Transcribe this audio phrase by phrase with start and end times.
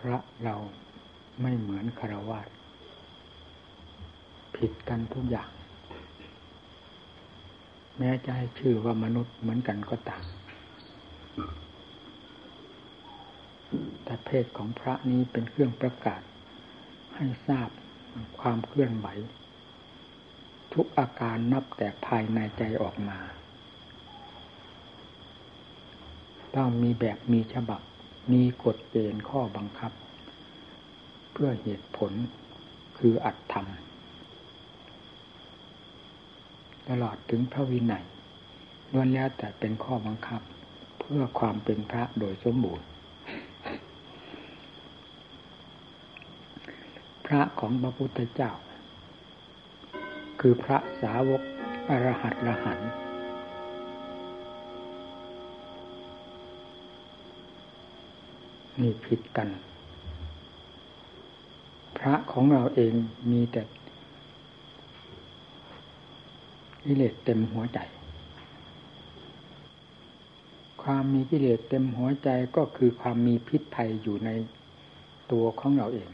[0.00, 0.56] พระเรา
[1.42, 2.40] ไม่เหมือนคารวะ
[4.56, 5.50] ผิดกันทุกอย่าง
[7.98, 10.24] แม้จะให้ชื่อว่ามนุษย์เหมือนกันก็ต่าม
[14.04, 16.22] แต่เพศของพระนี้เป็นเครื่องประกาศ
[17.14, 17.68] ให้ทราบ
[18.38, 19.08] ความเคลื่อนไหว
[20.74, 23.18] ทุกอาการนับแต่ภายในใจออกมา
[26.56, 27.80] ต้องมีแบบมีฉบับ
[28.32, 29.92] มีกฎเกณฑ์ข้อบังคับ
[31.32, 32.12] เพื่อเหตุผล
[32.98, 33.66] คืออัตธรรม
[36.88, 38.04] ตลอดถึงพระวินัย
[38.92, 40.40] ล้วนแล้วแต่เป็นข้อบังคับ
[41.00, 42.86] เพื่อความเป็นพระโดยสมบูรณ์
[47.26, 48.52] พระของพระพุทธเจ้า
[50.40, 51.42] คือพระสาวก
[51.88, 52.80] อรหัตละหัน
[58.80, 59.48] นี่ผิดกัน
[61.96, 62.92] พระของเราเอง
[63.30, 63.62] มีแต่
[66.84, 67.78] กิเลสเต็มหัวใจ
[70.82, 74.30] ความมีกิเลสเต็มหัวใจก็คือความมีพิษภัยอยู่ใน
[75.32, 76.10] ตัวของเราเอง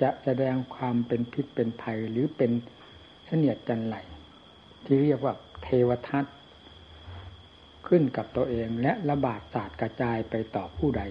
[0.00, 2.50] จะแสดงความเป็นพิษเป็นภัยหรือเป็น
[3.26, 3.96] เสนียดจันไหล
[4.84, 6.24] ที่เรียกว่าเทวทัต
[7.86, 11.02] ขึ้นกับตัวเองและระบาดศาสตร์กระจายไปต่อผู้ใด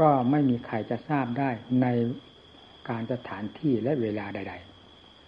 [0.00, 1.50] ก็ไม่มีใครจะทราบได้
[1.82, 1.86] ใน
[2.88, 4.54] การสถานที่และเวลาใด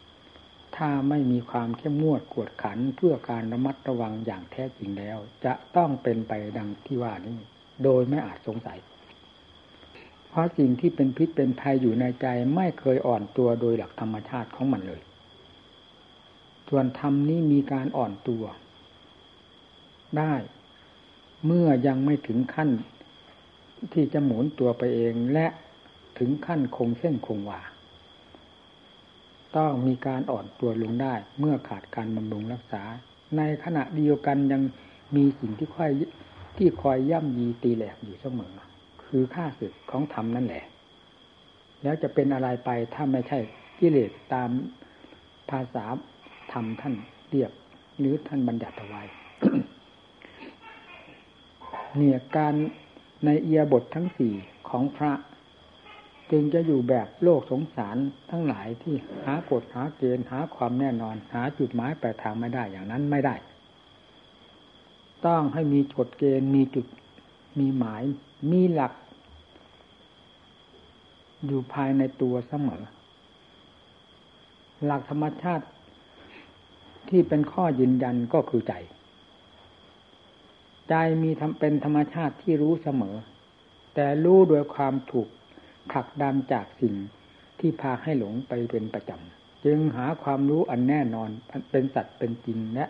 [0.00, 7.38] ๆ ถ้าไม่มีความเข้มงวดกวดขันเพื่อการระมัดระวังอย่างแท้จริงแล้ว จะต้องเป็นไปดังที่ว่านี้
[7.84, 8.78] โดยไม่อาจสงสัย
[10.28, 15.02] เพราะสิ่งที่เป็นพิษเป็นภัยอยู่ในใจไม่เคยอ่อนตัวโดยหลักธรรมชาติของมันเลย
[16.68, 18.44] ส่วนธรรมนี้มีการอ่อนตัว
[20.18, 20.34] ได้
[21.46, 22.70] เมื่อยังไม่ถึงขั้น
[23.92, 25.46] ที่จะหมุนตัวไปเองและ
[26.18, 27.60] ถึงขั้นคงเส้นคงวา
[29.56, 32.82] ต้องมีการอ่อนตัวลงได้ เมื่อขาดการบำรุงรักษา
[33.36, 34.62] ในขณะเดียวกันยัง
[35.16, 35.90] มีสิ่งที่ค่อย
[36.56, 38.54] ที่คอยย่ำยีตีแหลกอยู่เสมอ
[39.04, 40.64] คือค่าศึกของธรรมนั่นแหละ
[41.82, 43.38] แล้วจะเป็นอะไรไปถ้าไม่ใช่
[43.78, 44.50] กิเลสตาม
[45.50, 45.84] ภาษา
[46.52, 46.94] ธรรมท่าน
[47.28, 47.52] เรียบ
[47.98, 49.02] หรือท่านบัญญัติไว้
[51.96, 52.54] เนี่ยการ
[53.24, 54.34] ในเอียบททั้งสี่
[54.68, 55.12] ของพระ
[56.30, 57.96] จึงจะอยู่แบบโลกสงสาร
[58.30, 58.94] ทั้งหลายที่
[59.26, 63.34] หากฎหาเกณฑ์หาความแน่นอน หาจุดหมายปลายทางไม่ได้อย่างนั้นไม่ได้
[65.26, 66.86] ต้องให้มีกฎเกณฑ์มีจุด
[67.58, 68.02] มีหมาย
[68.50, 68.92] มีหลัก
[71.46, 72.82] อยู่ภายในตัวเสมอ
[74.84, 75.66] หลักธรรมชาติ
[77.08, 78.74] ที่เป็นข้อยืนยันก็คือใจ
[80.88, 83.16] ใจมีทำเป็นธรรมชาติที่รู้เสมอ
[83.94, 85.28] แต่รู้โดยความถูก
[85.92, 86.94] ขักดันจากสิ่ง
[87.58, 91.30] ที่พาให้หลงไปเป็นประจำ จึงหาความรู้อันแน่นอน
[91.70, 92.86] เป็นสัตว์เป็นจริงและ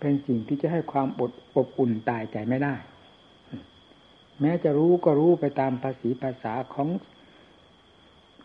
[0.00, 2.74] เป็นสิ่งที่จะให้ความอดอบอุ่นตายใจไม่ได้
[4.40, 6.88] แม้จะรู้ก็รู้ไปตามภาษีภาษาของ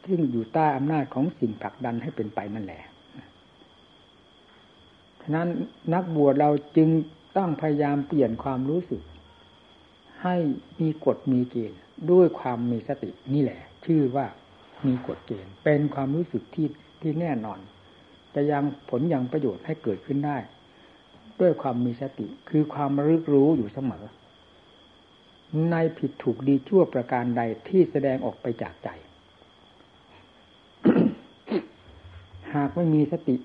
[0.04, 2.82] ที่อยู่ใต้อำนาจของสิ่งผลักดันให้เป็นไปนั่นแหละ
[5.22, 5.48] ฉะนั้น
[5.94, 6.90] นักบวชเราจึง
[7.38, 9.02] ต้องพยายามเปลี่ยนความรู้สึก
[10.24, 10.36] ให้
[10.80, 11.80] มีกฎมีเกณฑ์
[12.12, 14.26] ด้วยความมีสตินี่แหละ ชื่อว่า
[14.86, 16.68] มีกฎเกณฑ์เป็นความรู้สึกที่
[17.02, 17.60] ที่แน่นอน
[18.36, 20.38] จะยังผลยังประโยชน์ให้เกิดขึ้นได้
[21.42, 24.06] ด้วยความมีสติคือความรึกรู้อยู่เสมอ
[25.72, 28.90] ในผิดถูกดีชั่วประการใดที่แสดงออกไปจากใจ
[32.54, 33.36] หากไม่มีสติ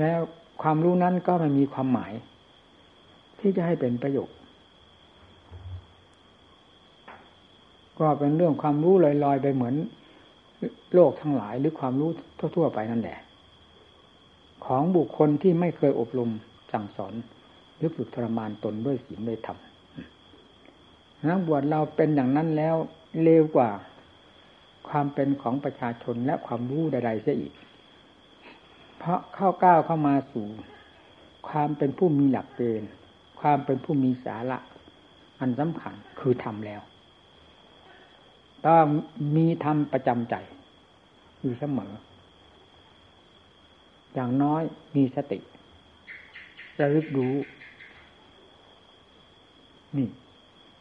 [0.00, 0.20] แล้ว
[0.62, 2.12] ความรู้นั้นก็ไม่มีความหมาย
[3.38, 4.36] ที่จะให้เป็นประโยชน์
[7.98, 9.74] ก็เป็นเรื่องความรู้ลอยๆไปเหมือน
[10.94, 12.10] โลกทั้งหลายหรือความรู้
[12.56, 13.18] ทั่ว ๆ ไปนั่นแหละ
[14.66, 16.30] ของบุคคลที่ไม่เคยอบรม
[16.72, 17.14] สั่งสอน
[17.76, 19.58] หรือฝึกทรมานตนด้วยศีลด้วยธรรม
[21.28, 22.76] นักบวชเราเป็นอย่างนั้นแล้ว
[23.22, 23.70] เลวกว่า
[24.88, 27.52] ความเป็นของประชาชนและความรู้ใดๆเสียอีก
[28.98, 30.46] เพราะเข้าก้าวเข้ามาสู่
[31.48, 32.90] ความเป็นผู้มีหลักเกณฑ์
[33.40, 34.58] ความเป็นผู้มีสาระ
[35.40, 36.80] อันสำคัญคือทำแล้ว
[38.66, 38.86] ต้อง
[39.36, 40.34] มีธรรมประจำใจ
[41.40, 41.92] อยู่เสมอ
[44.14, 44.62] อย่างน้อย
[44.96, 45.38] มีสติ
[46.80, 47.34] ระลึกรู้
[49.96, 50.08] นี่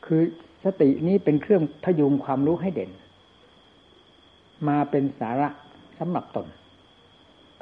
[0.05, 0.21] คือ
[0.63, 2.91] สตินี้เป็นเครื่องพยุงความรู้ให้เด่น
[4.67, 5.49] มาเป็นสาระ
[5.99, 6.47] สำหรับตน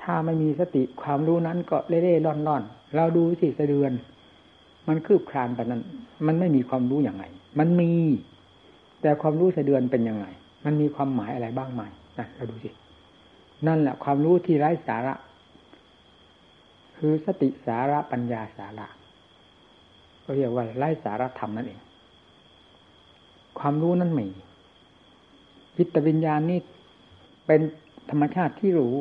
[0.06, 2.64] ถ้าไม่มีสติความรู้นั้นก็เล่เล่ร่อนร่อน
[2.96, 3.92] เราดูสิสะเดือน
[4.88, 5.82] มันคืบคลานไปนั้น
[6.26, 7.24] มันไม่มีความรู้อย่างไง
[7.60, 7.92] มันมี
[9.02, 10.26] แต่ความรู้สะเดือนเป็นยังไง
[10.66, 11.82] มันมีความหมายอะไรบ้างไหม
[12.20, 12.70] นะเราดูสิ
[13.68, 15.14] นั่นแหละความรู้ที่ไร้สาระ
[16.98, 18.88] คือสติสาระปัญญาสาระ
[20.24, 21.82] ก็เรียกว่าไร้สาระธรรมนั่นเอง
[23.60, 24.28] ความรู้นั้นมี
[25.78, 26.60] จิตวิญญาณนี่
[27.46, 27.62] เป็น
[28.10, 28.96] ธรรมชาติที่รู้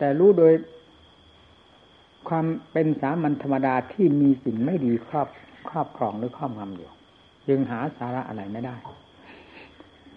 [0.00, 0.52] แต่รู้โดย
[2.28, 5.28] ความเป็นสามัญธรรมดาที่มีสิ่งไม่ดีครอบ
[5.70, 6.90] ครอบครองหรือครอบงำอยู่
[7.48, 8.76] จึงหาสาระอะไรไม่ได้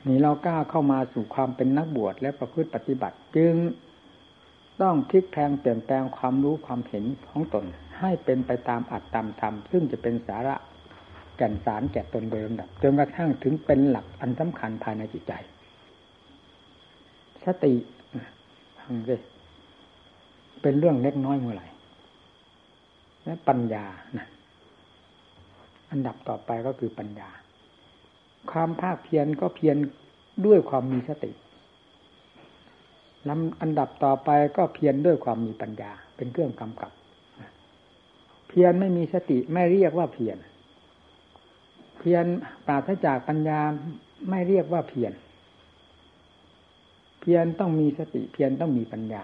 [0.07, 3.53] นี่เรากล้าเข้ามาสู่ความเป็นนักบวชและประพฤติปฏิบัติ จึง
[4.81, 7.65] ต้องพลิกแพลงเปลี่ยนแปลงความรู้ความเห็นของตน
[8.00, 10.56] ให้เป็นไปตามอัตตามธรรมซึ่งจะเป็นสาระ
[11.38, 15.33] แก่นสารแก่ตนโดยลำดับจนกระทั่งถึงเป็นหลักอันสำคัญภายในจิตใจ
[17.45, 17.74] สติ
[18.80, 19.15] ฟังสิ
[20.63, 21.68] เป็นเรื่องเล็กน้อยเมื่อไหร่
[23.24, 23.86] และปัญญา
[24.18, 24.27] นะ
[25.92, 27.30] อันดับต่อไปก็คือปัญญา
[28.51, 29.77] ความภาคเพียรก็เพียร
[30.45, 31.31] ด้วยความมีสติ
[33.30, 36.92] ลำอันดับต่อไปก็เพียรด้วยความมีปัญญา เป็นเครื่องกำกับ
[38.48, 40.38] เพียรไม่มีสติไม่เรียกว่าเพียร
[42.00, 42.25] เพียร
[42.68, 43.59] ปราศจากปัญญา
[44.30, 45.13] ไม่เรียกว่าเพียร
[47.21, 49.24] เพียรต้องมีสติ เพียรต้องมีปัญญา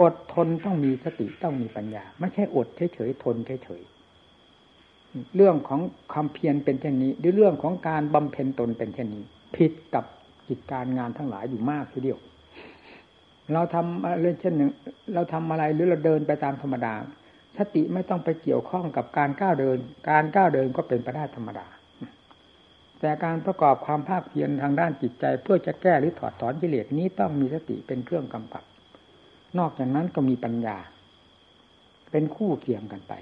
[0.00, 5.80] อดทนต้องมีสติต้องมีปัญญา ไม่ใช่อดเฉยๆทนเฉยๆเรื่องของ
[6.12, 9.24] ความเพียรเป็นเช่นนี้หรือเรื่องของการบำเพ็ญตนเป็นเช่นนี้
[9.56, 10.04] ผิดกับ
[10.48, 12.18] กิจการงานทั้งหลายอยู่มากทีเดียว
[13.52, 14.70] เราทำอะไรเช่นหนึ่ง
[15.14, 16.94] เราทำอะไรหรือเราเดินไปตามธรรมดา
[17.56, 19.78] สติไม่ต้องไปเกี่ยวข้องกับการก้าวเดิน
[20.10, 21.66] การก้าวเดินก็เป็นไปได้ธรรมดา
[23.00, 28.64] แต่การประกอบความภาคเพียรทางด้านจิตใจ เพื่อจะแก้หรือถอดถอนกิเลสนี้ต้องมีสติเป็นเครื่องกำกับ
[29.58, 30.76] นอกจากนั้นก็มีปัญญา
[32.10, 33.12] เป็นคู่เคียงกันไป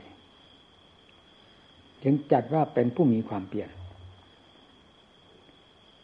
[2.02, 3.70] ถึงจัดว่าเป็นผู้มีความเปลี่ยน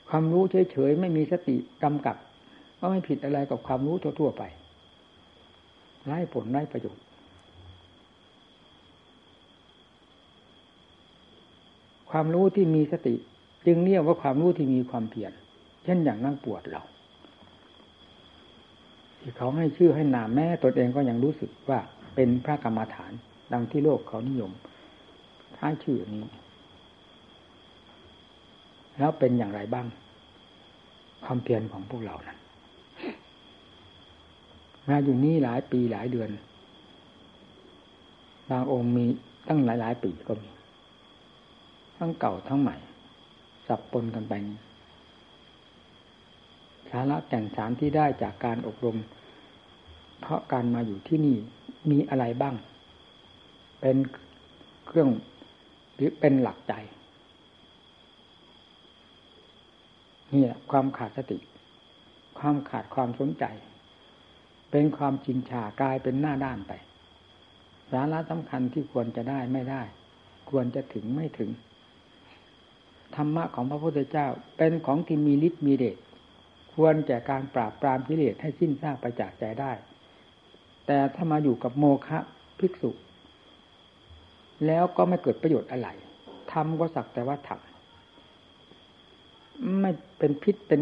[0.09, 2.17] ความรู้เฉยๆไม่มีสติกำกับ
[2.79, 4.43] ก็ไม่ผิดอะไรกับความรู้ทั่วๆไป
[6.05, 7.05] ไร้ผลไร้ประโยชน์
[12.11, 13.15] ความรู้ที่มีสติ
[13.67, 15.32] จึงเรียกว่าความรู้ที่มีความเพียร
[15.85, 16.82] เช่นอย่างนั่งปวดเรา
[19.37, 21.81] เขาให้ชื่อให้นามแม่ตนเองก็ยังรู้สึกว่า
[22.15, 23.12] เป็นพระกรรมฐาน
[23.53, 24.53] ดังที่โลกเขานิยม
[25.56, 26.25] ท้ายชื่อนี้
[28.99, 29.87] แล้วเป็นอย่างไรบ้าง
[31.25, 32.38] ความเพียรของพวกเรานะั้น
[34.88, 36.31] มาอยู่นี่หลายปีหลายเดือน
[38.50, 39.05] บางองค์มี
[39.49, 40.50] ตั้งหลายหลายปีก็มี
[41.97, 42.77] ทั้งเก่าทั้งใหม่
[43.67, 48.99] สับปนกันไปนี้าระแก่นสารที่ได้จากการอบรม
[50.20, 51.37] เพราะการมาอยู่ที่นี่
[51.91, 52.55] มีอะไรบ้าง
[53.81, 53.96] เป็น
[54.87, 55.08] เครื่อง
[55.94, 56.75] หรือเป็นหลักใจ
[60.32, 61.38] นี่แหละความขาดสติ
[62.38, 63.44] ความขาดความสนใจ
[64.70, 66.73] เป็นความจริงชากลายเป็นหน้าด้านไป
[67.91, 69.82] สาระสำคัญที่ควรจะได้ไม่ได้
[70.50, 71.50] ควรจะถึงไม่ถึง
[73.17, 74.26] ธรรมะของพระพุทธเจ้า
[74.56, 75.96] เป็นของที่มีฤทธิ์มีเดช
[76.75, 79.73] ควรแก่การปราบปรามกิเลสให้สิ้นซากไปจากใจได้
[80.87, 82.19] แต่ถ้ามาอยู่กับโมฆะ
[82.59, 82.91] ภิกษุ
[84.67, 85.89] แล้วก็ไม่เกิดประโยชน์อะไร
[86.53, 90.81] ทำก็สักแต่ว่าทำไม่เป็นพิษเป็น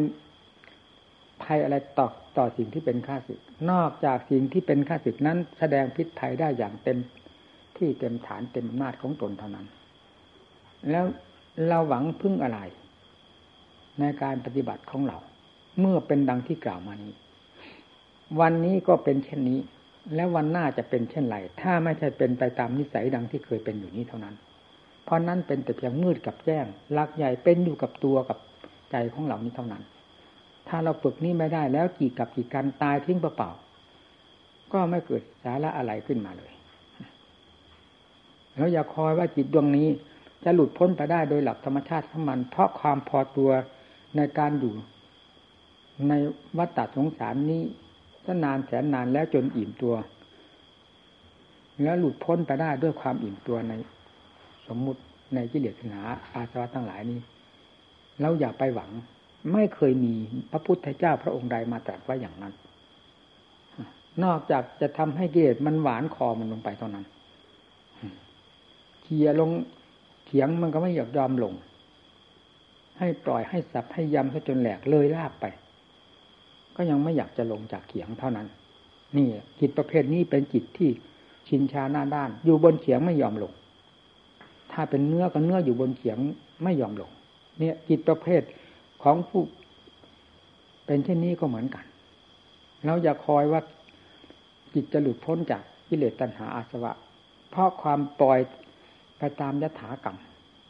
[1.43, 3.40] ภัยอะไรต่อต่อสิ่งที่เป็นข้าศึก
[3.71, 6.99] นอกจากสิ่งที่เป็นข้าศึกนั้น แสดงพิษภัยได้อย่างเต็ม
[7.76, 9.66] ที่เต็มฐานเต็มอำนาจของตนเท่านั้น
[10.90, 11.05] แล้ว
[11.69, 12.59] เราหวังพึ่งอะไร
[14.00, 15.19] ในการปฏิบัติของเรา
[15.81, 17.12] เมื่อเป็นดังที่กล่าวมานี้
[18.41, 19.61] วันนี้ก็เป็นเช่นนี้
[20.14, 24.35] และวันหน้าจะเป็นเช่นไร ถ้าไม่ใช่เป็นไปตามนิสัยดังที่เคยเป็นอยู่นี้เท่านั้น
[25.05, 28.38] เพราะนั้นเป็นแต่เพียงมืดกับแจ้งลักใหญ่เป็นอยู่กับตัวกับ
[28.91, 29.83] ใจของเรานี้เท่านั้น
[30.69, 33.50] ถ้าเราฝึกนี้ไม่ได้แล้วกี่กับกี่การตายทิ้งเปล่า
[34.73, 36.52] ก็ไม่เกิดสาระอะไรขึ้นมาเลย
[38.57, 39.88] แล้วอย่าคอยว่าจิตดวงนี้
[40.45, 43.50] จะหลุดพ้นไปได้โดยหลักธรรมชาติของมัน เพราะความพอตัว
[44.17, 44.75] ในการอยู่
[46.09, 46.12] ใน
[46.59, 47.62] วัฏฏสงสารนี้
[48.26, 49.94] สนานแสนนานแล้วจนอิ่มตัว
[51.82, 53.73] แล้วหลุดพ้นไปได้ด้วยความอิ่มตัวใน
[54.66, 55.00] สมมุติ
[55.35, 56.00] ในกิเลสหนา
[56.35, 57.21] อาสวะทั้งหลายนี้
[58.21, 58.90] เราอย่าไปหวัง
[59.52, 60.14] ไม่เคยมี
[60.50, 62.54] พระพุทธเจ้าพระองค์ใดมาตรัสว่าอย่างนั้น
[64.25, 67.04] นอกจากจะทำให้กิเลสมันหวานคอมันลงไปเท่านั้น
[69.02, 69.50] เขี่ยลง
[70.26, 71.54] เขียงมันก็ไม่อยากยอมลง
[72.99, 75.44] ให้ปล่อยให้สับให้ยำซะจนแหลกเลยลาบไป
[76.76, 78.47] ก็ยังไม่อยากจะลงจากเขียงเท่านั้น
[79.17, 79.26] นี่
[79.61, 80.91] จิตประเภทนี้เป็นจิตที่
[81.49, 83.52] ชินชาหน้าด้าน อยู่บนเขียงไม่ยอมลง
[84.73, 86.19] ถ้าเป็นเนื้อก็เนื้ออยู่บนเขียง
[86.64, 87.11] ไม่ยอมลง
[87.59, 88.43] เนี่ยจิตประเภท
[89.02, 89.43] ของผู้
[90.87, 91.85] เป็นเช่นนี้ก็เหมือนกัน
[92.85, 93.61] เราอย่าคอยว่า
[94.75, 96.93] จิตจะหลุดพ้นจากกิเลสตัณหาอาสวะ
[97.50, 98.38] เพราะความปล่อย
[99.19, 100.19] ไปตามยถากรรม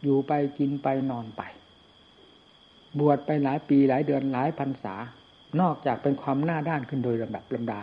[0.02, 1.42] อยู่ไปกินไปนอนไป
[2.98, 4.94] บวชไปหลายปีหลายเดือนหลายพรรษา
[5.60, 7.80] นอกจากเป็นความหน้าด้านขึ้นโดยลำดับลำดา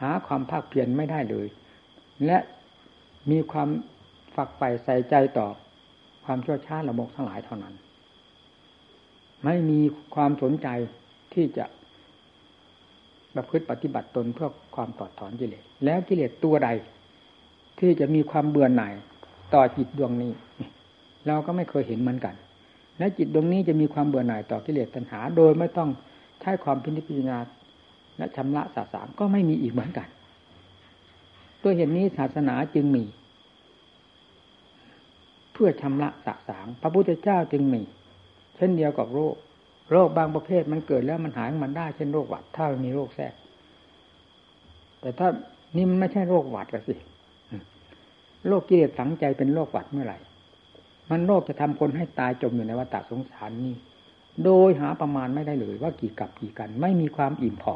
[0.00, 1.46] หาความภาคเพียรไม่ได้เลย
[2.26, 2.38] และ
[3.30, 3.68] มีความ
[4.34, 5.48] ฝักใฝ่ใส่ใจต่อ
[6.24, 7.74] ความชั่วช้าละมกทั้งหลายเท่านั้น
[9.44, 9.80] ไม่มี
[10.14, 10.68] ความสนใจ
[11.34, 11.64] ที่จะ
[13.34, 16.68] ประพฤติปฏิบัติตนเพื่อความตอดถอนกิเลสแล้วกิเลสตัวใด
[17.78, 18.94] ที่จะมีความเบื่อหน่าย
[19.54, 20.32] ต่อจิตดวงนี้
[21.26, 22.34] เราก็ไม่เคยเห็นเหมือนกัน
[22.98, 25.90] และจิตดวงนี้จะมีความเบื่อหน่ายต่อกิเลสตัณหา โดยไม่ต้อง
[26.40, 27.38] ใช้ความพิจิรณา
[28.18, 30.08] และชำระสาสางก็ไม่มีอีกเหมือนกัน
[31.62, 33.04] ตัวเหตุนนี้ศาสนาจึงมี
[35.52, 37.82] เพื่อชำระสาสาง พระพุทธเจ้าจึงมี
[38.56, 39.34] เช่นเดียวกับโรค
[39.92, 43.34] โรคบางประเภทมันเกิดแล้วมันหายมันได้เช่นโรคหวัด ถ้ามีโรคแทรก
[45.00, 45.28] แต่ถ้า
[45.76, 46.94] นี่มันไม่ใช่โรคหวัดกันสิ
[48.48, 50.18] โรคกิเลสฝังใจเป็นโรคหวัดเมื่อไหร่
[51.10, 53.74] มันโรคจะทำคนให้ตายจมอยู่ในวัฏสงสารนี้
[54.44, 57.74] โดยหาประมาณไม่ได้เลย ว่ากี่กับกี่กัน ไม่มีความอิ่มพอ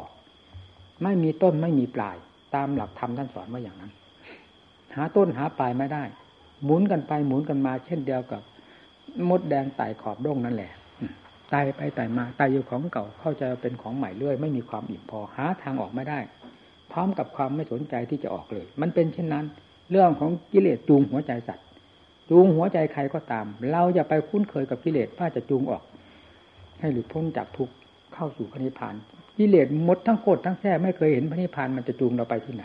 [1.03, 2.17] ไม่มีต้นไม่มีปลาย
[2.55, 3.91] ตามหลักธรรมท่านสอนว่าอย่างนั้น
[4.95, 6.03] หาต้นหาปลายไม่ได้
[6.63, 8.41] หมุนกันไปหมุนกันมาเช่นเดียวกับ
[9.29, 10.71] มดแดงไต่ขอบร่งนั่นแหละ
[11.53, 16.19] ตายไปไต่มาตายอยู่ของเก่าเข้าใจเป็นของใหม่เรื่อย ไม่มีความอิ่มพอหาทางออกไม่ได้
[16.91, 19.45] พร้อมกับความไม่สนใจที่จะออกเลย มันเป็นเช่นนั้น
[19.91, 21.65] เรื่องของกิเลสจูงหัวใจสัตว์
[22.29, 25.83] จูงหัวใจใครก็ตาม เราจะไปคุ้นเคยกับกิเลสว่าจะจูงออก
[26.81, 27.73] ให้หลุดพ้นจากทุกข์
[28.13, 28.95] เข้าสู่พระนิพพาน
[29.37, 32.63] กิเลสมดทั้งโคตรทั้งแท้ไม่เคยเห็นพระนิพพานมันจะจูงเราไปที่ไหน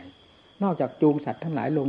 [0.62, 1.88] นอกจากจูงสัตว์ทั้งหลายลง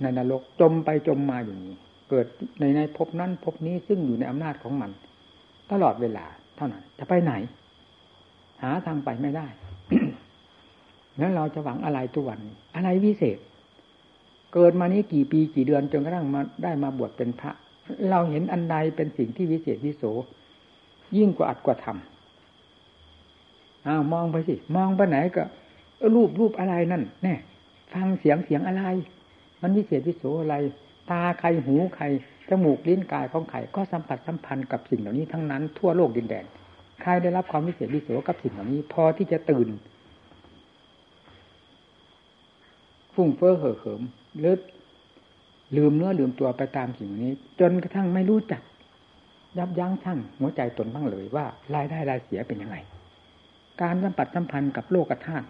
[0.00, 1.76] ในนรกจมไปจมมาอย่างนี้
[2.10, 2.26] เกิด
[2.60, 4.90] ในในภพนั้นภพนี้ซึ่งอยู่ในอำนาจของมัน
[5.72, 6.24] ตลอดเวลา
[6.56, 7.32] เท่านั้นจะไปไหน
[8.62, 9.46] หาทางไปไม่ได้
[11.18, 12.40] แล้วเราจะหวังอะไรทุกวัน
[12.74, 13.38] อะไรวิเศษ
[14.54, 17.52] เกิดมานี้กี่ปีกี่เดือนจนกระทั่งมาได้มาบวชเป็นพระ
[18.10, 20.02] เราเห็นอันใดเป็นสิ่งที่วิเศษวิโส
[21.16, 25.42] ยิ่งกว่าอัดกว่าทำอ้าวมองไปสิ มองไปไหนก็
[26.14, 27.34] รูปรูปอะไรนั่นแน่
[27.92, 28.84] ฟังเสียงเสียงอะไร
[29.62, 30.56] มันวิเศษวิโสอะไร
[31.10, 32.04] ตาใครหูใคร
[32.48, 36.44] จมูกลิ้นกายของใครก็สัมผัสสัมพันธ์กับสิ่งเหล่านี้ทั้งนั้นทั่วโลกดินแดน
[37.02, 39.68] ใครได้รับความวิเศษวิโสกับสิ่งเหล่านี้ พอที่จะตื่น
[43.14, 44.02] ฟุ้งเฟ้อเห่อเหิม
[44.38, 44.54] หรือ
[45.76, 48.62] ลืมเนื้อลืมตัวไปตามสิ่งนี้ จนกระทั่งไม่รู้จัก
[49.58, 52.76] ยับยั้งชั่งหัวใจตนบ้างเลยว่ารายได้รายเสียเป็นยังไง
[53.80, 55.46] การสัมผัสสัมพันธ์กับโลกธาตุ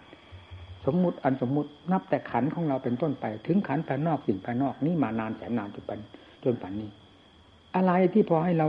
[0.85, 5.99] สมมุติอันสมมุตินับแต่ขันของเราเป็นต้นไป ถึงขันภายนอกสิ่งภายนอกนี่มานานแสนนานจนปัน
[6.43, 6.89] จนปันนี้
[7.75, 8.67] อะไรที่พอให้เรา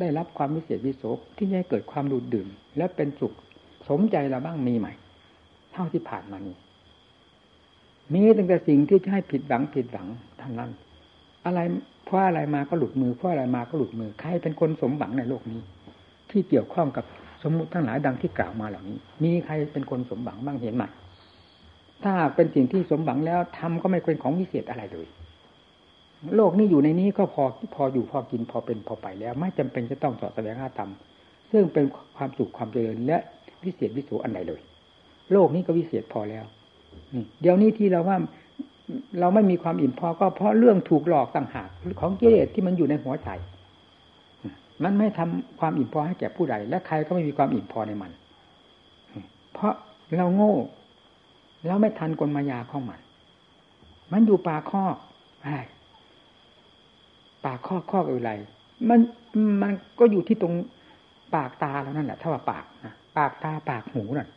[0.00, 1.02] ได้รับความวิเศษวิโส
[1.36, 3.32] ที่ให้เกิดความดูดดื่ม และเป็นสุข
[3.88, 4.88] สมใจเราบ้างมีไหม
[5.72, 6.56] เท่าที่ผ่านมานี้
[8.12, 10.06] มีตั้งแต่สิ่งที่จะให้ผิดหวังผิดหวัง
[10.40, 10.70] ท่านนั้น
[11.46, 11.60] อะไร
[12.04, 15.60] เพราะอะไรมาก็หลุดมือเพราะอะไรมาก็หลุดมือใครเป็นคนสมหวังในโลกนี้
[16.30, 17.04] ที่เกี่ยวข้องกับ
[17.42, 20.84] สมมุติทั้งหลายดังที่กล่าวมาเหล่านี้ มีใครเป็นคนสมหวังบ้างเห็นไหม
[22.04, 25.06] ถ้าเป็นสิ่งที่สมหวังแล้วทำก็ไม่เป็นของวิเศษอะไรเลย
[26.36, 30.90] โลกนี้อยู่ในนี้ก็พอพออยู่พอกินพอเป็นพอไปแล้ว ไม่จำเป็นจะต้องสอดแสดงอาธรรม
[31.52, 31.84] ซึ่งเป็น
[32.16, 33.18] ความสุขความเจริญและ
[33.64, 34.60] วิเศษวิโสอันใดเลย
[35.32, 36.44] โลกนี้ก็วิเศษพอแล้ว
[37.40, 38.18] เดี๋ยวนี้ที่เราว่า
[39.20, 41.68] เราไม่มีความอิ่มพอก็เพราะเรื่องถูกหลอกต่างหาก
[42.00, 43.28] ของกิเลสที่มันอยู่ในหัวใจ
[44.84, 48.12] มันไม่ทำความอิ่มพอให้แก่ผู้ใด และใครก็ไม่มีความอิ่มพอในมัน
[49.52, 49.72] เพราะ
[50.16, 50.54] เราโง่
[51.66, 53.00] เราไม่ทันกลมายาของมัน
[54.12, 54.82] มันอยู่ปากข้อ
[55.42, 55.60] อะไร
[57.44, 58.32] ปากข้อข้ออะไร
[58.88, 58.98] มัน
[59.62, 60.54] มันก็อยู่ที่ตรง
[61.34, 64.28] ปากตาแล้วนั่นแหละถ้าว่าปากนะปากตาปากหูนั่น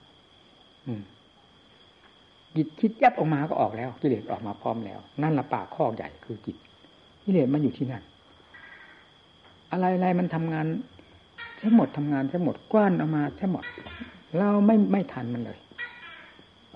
[0.87, 1.01] อืม
[2.55, 6.57] จิตคิดยับออกมาก็ออกแล้วกิเลสออกมาพร้อมแล้ว นั่นละปากข้อใหญ่คือจิต
[7.23, 8.03] กิเลสมันอยู่ที่นั่น
[9.71, 10.65] อะไรอะไรมันทำงาน
[11.61, 13.65] ทั้งหมดทำงานทั้งหมดกว้านออกมาทั้งหมด
[14.37, 15.59] เราไม่ไม่ทันมันเลย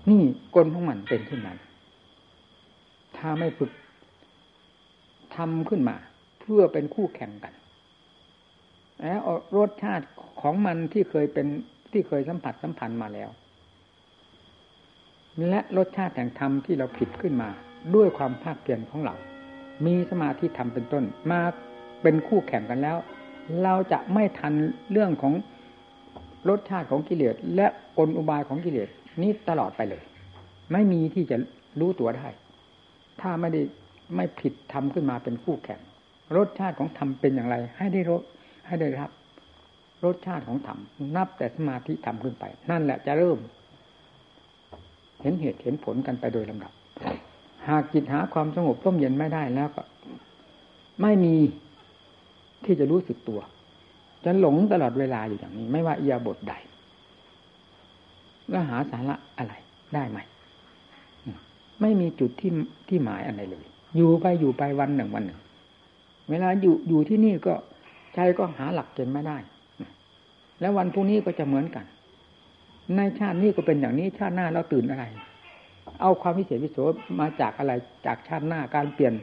[0.10, 0.22] นี่
[0.56, 1.58] กลของมันเป็นเช่นนั้น
[3.18, 3.72] ถ้าไม่ฝึก
[5.36, 5.96] ทำขึ้นมา
[6.40, 7.54] เพื่อเป็นคู่แข่งกัน
[9.02, 9.22] แล้ว
[9.58, 10.06] รสชาติ
[10.42, 11.48] ของมันที่เคยเป็น
[11.92, 13.30] ที่เคยสัมผัสสัมพันธ์มาแล้ว
[15.50, 17.50] และรสชาติแห่งธรรมที่เราผิดขึ้นมา
[17.96, 19.16] ด้วยความภาคเปลี่ยนของเรา
[19.86, 21.42] มีสมาธิธรรมเป็นต้น มา
[22.02, 22.98] เป็นคู่แข่งกันแล้ว
[23.64, 24.54] เราจะไม่ทัน
[24.92, 25.34] เรื่องของ
[26.50, 28.90] รสชาติของกิเลสและกลอุบายของกิเลส
[29.22, 30.04] นี้ตลอดไปเลย
[30.72, 31.38] ไม่มีที่จะ
[31.80, 32.28] รู้ตัวได้
[33.22, 33.62] ถ้าไม่ได้
[34.16, 35.80] ไม่ผิดทำขึ้นมาเป็นคู่แข่ง
[36.38, 38.22] รสชาติของธรรมเป็นอย่างไร ให้ได้รส
[38.68, 39.10] ให้ได้รับ
[40.06, 40.80] รสชาติของธรรม
[41.16, 43.40] นับแต่สมาธิธรรมขึ้นไป นั่นแหละจะเริ่ม
[45.24, 46.74] เห็นเหตุเห็นผลกันไปโดยลำดับ
[47.68, 49.82] หากจิตหาความสงบร่มเย็นไม่ได้แล้วก็
[51.02, 51.34] ไม่มี
[52.66, 53.40] ที่จะรู้สึกตัว
[54.26, 56.54] จะหลงตลอดเวลาอยู่อย่างนี้ ไม่ว่าเอียบทใด
[58.50, 59.54] แล้วหาสาระอะไร
[59.94, 60.20] ได้ไหม
[61.82, 62.52] ไม่มีจุดที่
[62.88, 63.66] ที่หมายอะไรเลย
[63.96, 65.40] อยู่ไปอยู่ไปวันหนึ่งวันหนึ่ง
[66.30, 67.54] เวลาอยู่อยู่ที่นี่ก็
[68.16, 69.38] ใจก็หาหลักเกณฑ์ไม่ได้
[70.60, 71.86] แล้ววันพรุ่งนี้ก็จะเหมือนกัน
[72.98, 75.06] ในชาตินี้ก็เป็นอย่างนี้ชาติหน้าเราตื่นอะไร
[76.02, 76.78] เอาความพิเศษวิโส
[77.20, 77.74] มาจากอะไร
[78.06, 79.14] จากชาติหน้าการเปลี่ยน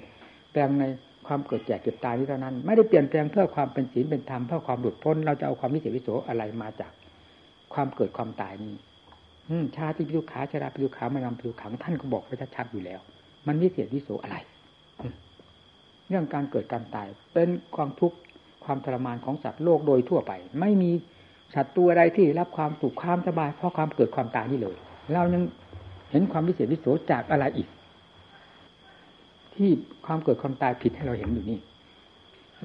[0.52, 0.84] แปลงใน
[1.26, 6.92] ความเกิดแก่เก็บตายนี้เท่านั้น ไม่ได้เปลี่ยนแปลงเพื่อความเป็นศีลเป็นธรรมเพื่อความหลุดพ้น เราจะเอาความพิเศษวิโสอะไรมาจาก
[7.74, 8.74] ความเกิดความตายนี้
[9.76, 13.00] ชาติพิจุขาชราพิจุขามานำพิจุขังท่านก็บอกไว้ชัดๆอยู่แล้ว
[13.46, 14.36] มันวิเศษวิโสอะไร
[16.08, 18.16] เรื่องการเกิดการตายเป็นความทุกข์
[18.64, 20.90] ความทรมานของสัตว์โลกโดยทั่วไป ไม่มี
[21.54, 24.76] สัตว์ตัวใดที่รับความสุขความสบายเพราะความเกิดความตายนี่เลย
[25.12, 25.42] เรายัง
[26.10, 27.68] เห็นความวิเศษวิโสจากอะไรอีก
[29.54, 29.70] ที่
[30.06, 31.58] ความเกิดความตายผิดให้เราเห็นอยู่นี่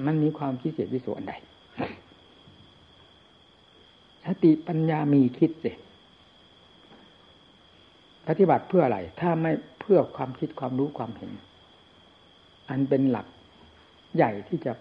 [0.06, 1.34] มันมีความพิเศษวิโสอันใด
[4.24, 5.78] สติปัญญามีคิดเสร็จ
[8.28, 11.30] ปฏิบัติเพื่ออะไร ถ้าไม่เพื่อความคิดความรู้ความเห็น
[12.70, 13.26] อันเป็นหลัก
[14.16, 14.72] ใหญ่ที่จะ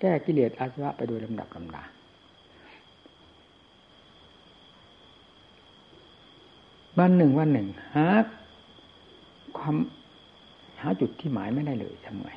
[0.00, 1.82] แก้กิเลสอาสวะไปโดยลำดับลำดา
[6.98, 8.06] วันหนึ่งวันหนึ่งหา
[9.58, 9.76] ความ
[10.80, 12.30] หาจุดที่หมายไม่ได้เลยทำไง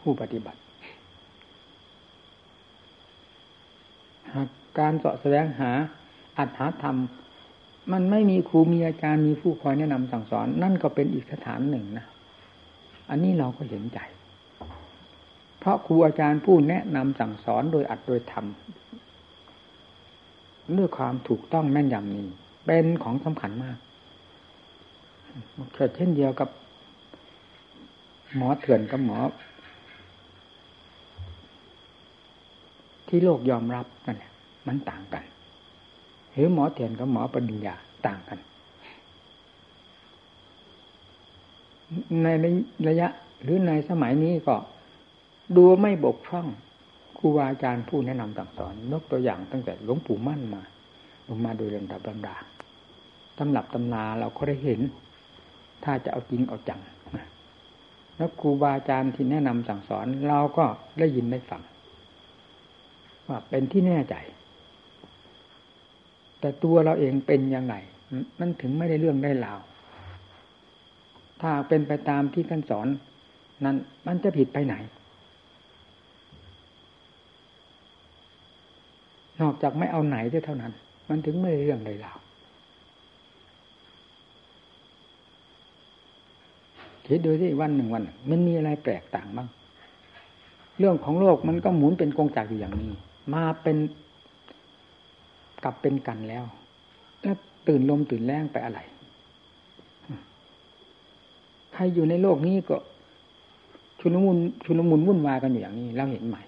[0.00, 0.60] ผู้ปฏิบัติ
[4.32, 5.70] หากการเสาะแสวงหา
[6.38, 6.96] อัตถธรรม
[7.92, 12.06] มันไม่มีครูมีอาจารย์มีผู้คอยแนะนำสั่งสอน นั่นก็เป็นอีกสถานหนึ่งนะ
[13.10, 13.98] อันนี้เราก็เห็นใจ
[15.58, 22.28] เพราะครูอาจารย์ผู้แนะนำสั่งสอนโดยอัดโดยทำด้วยความถูกต้องแม่นยำนี้
[22.66, 23.76] เป็นของสำคัญมาก
[25.74, 26.48] เกิดเช่นเดียวกับ
[28.36, 29.18] หมอเถื่อนกับหมอ
[33.08, 34.32] ที่โลกยอมรับนั่นแหละ
[34.66, 35.24] มันต่างกัน
[36.32, 37.74] หรือหมอเถื่อนกับหมอปริญญา
[38.06, 38.38] ต่างกัน
[42.22, 42.28] ใน
[42.88, 43.08] ระยะ
[43.42, 44.56] หรือในสมัยนี้ก็
[45.56, 46.46] ดูไม่บกพร่อง
[47.18, 50.62] ครูบาอาจารย์ผู้แนะนำสั่งสอนยกตัวอย่างตั้งแต่หลวงปู่มั่นมา
[51.28, 52.36] ลงมาโดยลำดับลำดา
[53.38, 54.80] ตำหลับตำนาเราก็ได้เห็น
[55.84, 56.80] ถ้าจะเอาจริงเอาจัง
[58.16, 60.64] แล้วครูบาอาจารย์ที่แนะนำสั่งสอนเราก็
[60.98, 61.62] ได้ยินได้ฟัง
[63.28, 64.14] ว่าเป็นที่แน่ใจ
[66.40, 67.74] แต่ตัวเราเองเป็นยังไง
[68.40, 69.58] มันถึงไม่ได้เรื่องได้ราว
[71.42, 72.86] ถ้าเป็นไปตามที่ท่านสอน
[73.64, 74.74] นั้นมันจะผิดไปไหน
[79.40, 80.16] นอกจากไม่เอาไหน
[80.46, 80.72] เท่านั้น
[81.08, 82.18] มันถึงไม่ได้เรื่องได้ราว
[87.06, 89.48] คิดดูสิวันหนึ่งวันมันมีอะไรแปลกต่างบ้าง
[90.78, 92.90] เรื่องของโลกมันก็หมุนเป็นกงจักรอยู่อย่างนี้
[93.34, 93.76] มาเป็น
[95.64, 96.44] กลับเป็นกันแล้ว
[97.22, 97.36] แล้ว
[97.68, 98.80] ตื่นลมตื่นแรงไปอะไร
[101.74, 102.76] ใครอยู่ในโลกนี้ก็
[104.00, 106.42] ชุนมุนชุนมุนวุ่นวายกันอยู่อย่างนี้เราเห็นใหม่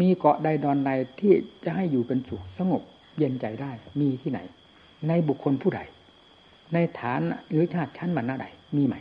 [0.00, 0.90] มีเกาะใดดอนใด
[1.20, 1.32] ที่
[1.64, 2.82] จะให้อยู่เป็นสุขสงบ
[3.18, 4.40] เย็นใจได้ มีที่ไหน
[5.08, 5.80] ในบุคคลผู้ใด
[6.74, 8.94] ในฐานหรือชาติชั้นบรรณะใดมีไหม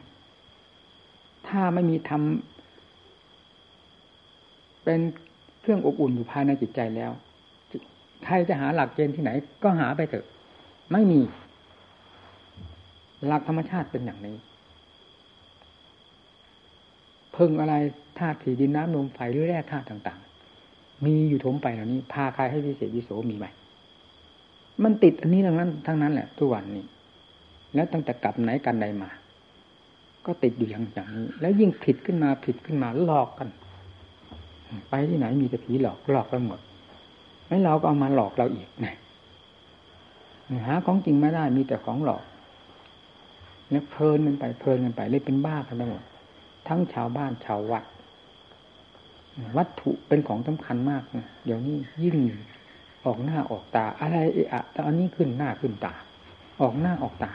[1.47, 4.99] ถ้าไม่มีทำเป็น
[5.62, 7.12] เครื่องอบอุ่นอยู่ภายในจิตใจแล้ว
[8.25, 9.32] ใครจะหาหลักเกณฑ์ที่ไหน
[9.63, 10.25] ก็หาไปเถอะ
[10.91, 11.19] ไม่มี
[13.25, 14.36] หลักธรรมชาติเป็นอย่างนี้
[17.36, 17.73] พึ่งอะไร
[18.19, 20.19] ธาตุสีดินน้ำลมไฟหรือแร่ธาตุต่าง
[20.62, 23.45] ๆ มีอยู่ถมไปเหล่านี้ พาใครให้วิเศษวิโสมีไหม
[24.84, 26.86] มันติดอันนี้ทั้งนั้นทั้งนั้นแหละทุกวันนี้
[27.76, 29.10] แล้วตั้งแต่กลับไหนกันใดมา
[30.26, 33.50] ก็ติดอยู่อย่างอย่างนี้ แล้วยิ่งผิดขึ้นมาผิดขึ้นมาหลอกกัน
[34.90, 36.60] ไปที่ไหนมีแต่ผีหลอกหลอกกันหมด
[37.48, 38.96] ไม่เราก็เอามาหลอกเราอีกนะ
[40.66, 42.24] หาของจริงไม่ได้มีแต่ของหลอก
[43.70, 46.04] แล้วเพลินกันไปเพลินกันไปเลยเป็นบ้ากันไปหมด
[46.68, 47.84] ทั้งชาวบ้านชาววัด
[49.58, 52.18] วัตถุเป็นของสำคัญมากนะเดี๋ยวนี้ยิ่ง
[53.06, 55.94] ออกหน้าออกตา อะไรเอะตอนนี้ขึ้นหน้าขึ้นตา
[56.62, 57.32] ออกหน้าออกตา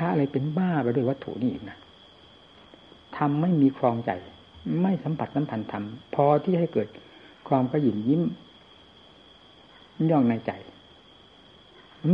[0.00, 1.78] พระอะไรเป็นบ้าไปด้วยวัตถุนี่อีกนะ
[3.16, 4.10] ทำไม่มีครองใจ
[4.82, 5.84] ไม่สัมผัสสัมพันธ์ธรรม
[6.14, 6.88] พอที่ให้เกิด
[7.48, 8.22] ความกระยิมยิ้ม
[10.10, 10.52] ย่องในใจ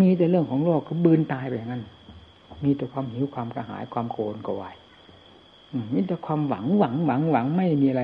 [0.01, 1.83] มีแต่เรื่องของโลกก็บืนตายไปอย่างนั้น
[2.65, 4.77] มีแต่ความหิวความกระหายความโกรธกวาย
[5.95, 8.03] มีแต่ความหวังหวังหวังหวังไม่มีอะไร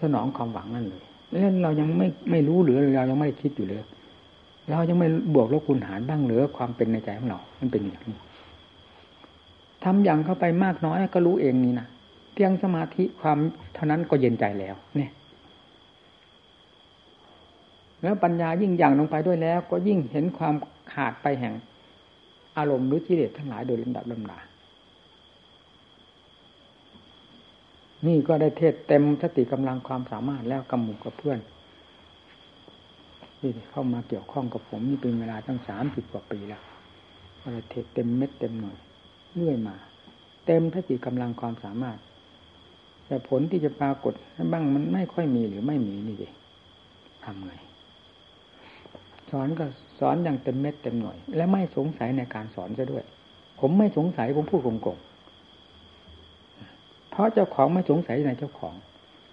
[0.00, 3.78] สนองความหวังนั่นเลยแล้วเรายังไม่ไม่รู้หรือเรายังไม่ได้คิดอยู่เลย
[4.70, 8.18] เรายังไม่บวกลบคูณหารบ้างเหรือความเป็นในใจของเรา มันเป็นอย่างนี้
[9.84, 11.86] ทำอย่างเข้าไปมากน้อยก็รู้เองนี่นะ
[12.34, 13.38] เพียงสมาธิความ
[13.74, 15.10] เท่านั้นก็เย็นใจแล้ว เนี่ย
[18.02, 20.54] แล้วปัญญายิ่งอย่างลงไปด้วยแล้ว ก็ยิ่งเห็นความ
[20.92, 21.54] ขาดไปแห่ง
[22.56, 24.38] อารมณ์หรือกิเลสทั้งหลายโดยลำดับลำดา
[28.06, 31.38] นี่ก็ได้เทศเต็มสติกำลังความสามารถแล้วกำหมู่กับเพื่อน
[33.38, 36.62] ที่เข้ามาเกี่ยวข้องกับผมนี่เป็นเวลาตั้งสามสิบกว่าปีแล้ว
[37.40, 38.76] ก็ได้เทศเต็มเม็ดเต็มหน่วย
[39.36, 39.76] เรื่อยมา
[40.46, 41.98] เต็มสติกำลังความสามารถ
[43.06, 44.12] แต่ผลที่จะปรากฏ
[44.52, 46.34] บ้างมันไม่ค่อยมีหรือไม่มีนี่เอง
[47.24, 47.52] ทำไง
[49.30, 49.66] สอนก็
[50.00, 53.04] สอนอย่างเต็มเม็ดเต็มหน่วย และไม่สงสัยในการสอนซะด้วย
[53.60, 54.98] ผมไม่สงสัยผมพูดโกง
[57.10, 58.74] เพราะเจ้าของไม่สงสัยในเจ้าของ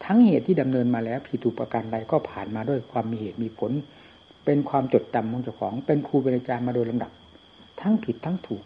[0.05, 3.71] ทั้งเหตุที่ดำเนินมาแล้วผิดถูกประการใดก็ผ่านมาด้วยความมีเหตุมีผล
[4.45, 7.11] เป็นความจดจำของเจ้าของ เป็นครูเป็นอาจารย์มาโดยลำดับ
[7.81, 8.63] ทั้งผิดทั้งถูก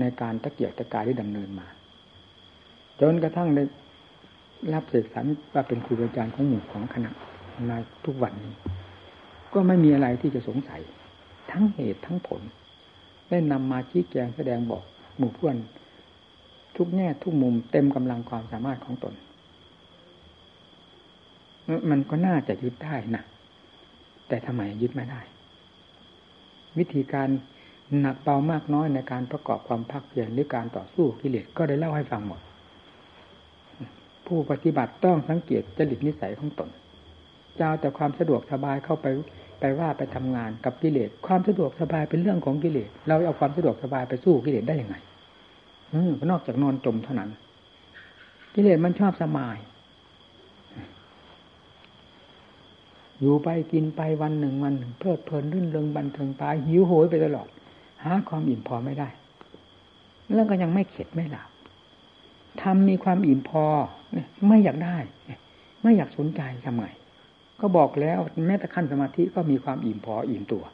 [0.00, 1.66] ในการตะเกียกตะกายที่ดำเนินมา
[3.00, 3.62] จนกระทั่งได้
[4.74, 7.10] รับเสกสรรว่าเป็นครูอาจารย์ของหมู่ของคณะ
[7.68, 8.54] มาทุกวันนี้
[9.54, 10.82] ก็ไม่มีอะไรที่จะสงสัย
[11.50, 12.42] ทั้งเหตุทั้งผล
[13.30, 14.82] ได้นำมาชี้แจงแสดงบอก
[15.18, 15.56] หมู่เพื่อน
[16.76, 19.14] ทุกแง่ทุกมุมเต็มกำลังความสามารถของตน
[21.90, 23.22] มันก็น่าจะยึดได้นะ
[24.28, 25.20] แต่ทำไมยึดไม่ได้
[26.78, 27.28] วิธีการ
[28.00, 32.40] หนักเบามากน้อยในการประกอบความพักเพียรหรือการต่อสู้กิเลสก็ได้เล่าให้ฟังหมด
[34.26, 36.68] ผู้ปฏิบัติต้องสังเกตจริตนิสัยของตน
[37.58, 39.06] จะเอาแต่ความสะดวกสบายเข้าไป
[39.60, 44.96] ไปว่าไปทำงานกับกิเลสความสะดวกสบายเป็นเรื่องของกิเลสเราเอาความสะดวกสบายไปสู้กิเลสได้ยังไง
[46.30, 47.30] นอกจากนอนจมเท่านั้น
[48.54, 49.56] กิเลสมันชอบสมาย
[53.20, 57.48] อยู่ไปกินไปวันหนึ่งวันหนึ่งเพลิดเพลินรื่นเริงบันเทิงตายหิวโหยไปตลอด
[58.02, 59.08] หาความอิ่มพอไม่ได้
[60.34, 61.48] แล้วก็ยังไม่เข็ดไม่หลับ
[62.62, 63.64] ทำมีความอิ่มพอ
[64.48, 64.96] ไม่อยากได้
[65.82, 66.86] ไม่อยากสนใจทำไง
[67.60, 70.64] ก็บอกแล้วแม้แต่ขั้นสมาธิก็มีความอิ่มพออิ่มตัว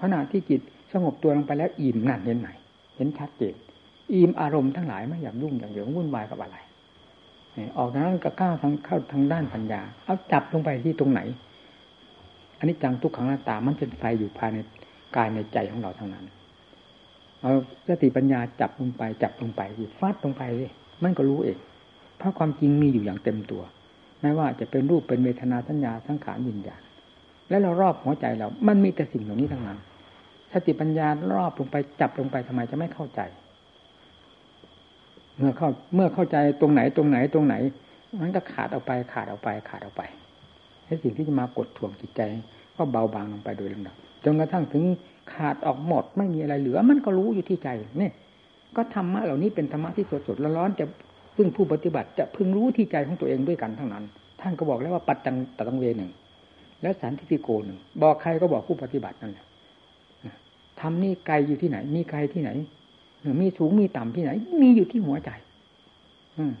[0.00, 0.60] ขณะที่จิต
[0.92, 2.48] สงบตัวลงไปแล้วอิ่มนั่นเห็นไหน
[2.96, 3.54] เห็นชัดเจน
[4.12, 6.56] อิ่มอารมณ์ทั้งหลายไม่อยากยุ่งอย่างเหยิงวุ่นวายกับอะไร
[7.78, 11.20] ออกนั้นก็ก้าวทางเข้าทางด้านปัญญา เอาจับลงไปที่ตรงไหน
[12.58, 14.58] อันนี้จังทุกขังหน้าตามันเป็นไฟอยู่ภายใน
[15.16, 16.24] กายในใจของเราทั้งนั้น
[17.46, 17.56] เอา
[17.88, 19.62] สติปัญญาจับลงไป จับลงไป
[19.98, 20.70] ฟาดลงไปเลย
[21.02, 21.58] มันก็รู้เอง
[22.18, 23.62] เพราะความจริงมีอยู่อย่างเต็มตัว
[24.20, 26.82] ไม่ว่าจะเป็นรูปเป็นเวทนาสัญญาสังขารวิญญาณ
[27.48, 29.78] และเรารอบหัวใจเรา มันมีแต่สิ่งเหล่านี้ทั้งนั้น
[30.52, 33.20] สติปัญญารอบลงไปจับลงไปทำไมจะไม่เข้าใจ
[35.36, 37.54] เมื่อเข้าเมื่อเข้าใจตรงไหนตรงไหนตรงไหน
[38.20, 40.02] มันก็ขาดออกไปขาดออกไปขาดออกไป
[40.86, 42.20] ให้สิ่งที่จะมากดถ่วงจิตใจ
[42.76, 44.84] ก็เบาบางลงไปโดยลำดับจนกระทั่งถึง
[45.32, 47.68] ขาดออกหมดไม่มีอะไรเหลือ มันก็รู้อยู่ที่ใจ
[48.00, 48.10] นี่
[48.76, 50.86] ก็ธรรมะเหล่านี้เป็นธรรมะที่สดสดร้อนจะ
[51.36, 54.04] พึ่งผู้ปฏิบัติจะพึงรู้ที่ใจของตัวเองด้วยกันทั้งนั้น
[54.40, 56.10] ท่านก็บอกแล้วว่าปัจจังตตังเวหนึ่ง
[56.82, 59.44] แล้วสันทิฏฐิโกหนึ่งบอกใครก็บอกผู้ปฏิบัตินั่นแหละ
[60.80, 62.50] ทำนี่ไกลอยู่ที่ไหน มีไกลที่ไหน
[63.42, 65.30] มีสูงมีต่ำที่ไหน มีอยู่ที่หัวใจ
[66.38, 66.52] อืม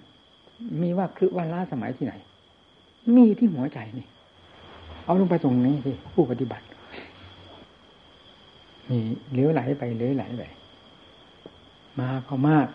[0.82, 2.14] มีว่าคือว่าล้าสมัยที่ไหน
[3.14, 4.06] มีอยู่ที่หัวใจนี่
[5.04, 6.64] เอาลงไปตรงนี้สิผู้ปฏิบัติ
[8.90, 8.98] มี
[9.32, 10.42] เลี้ยวไหลไปเลี้ยวไหลไป
[11.98, 12.68] มาเขามาก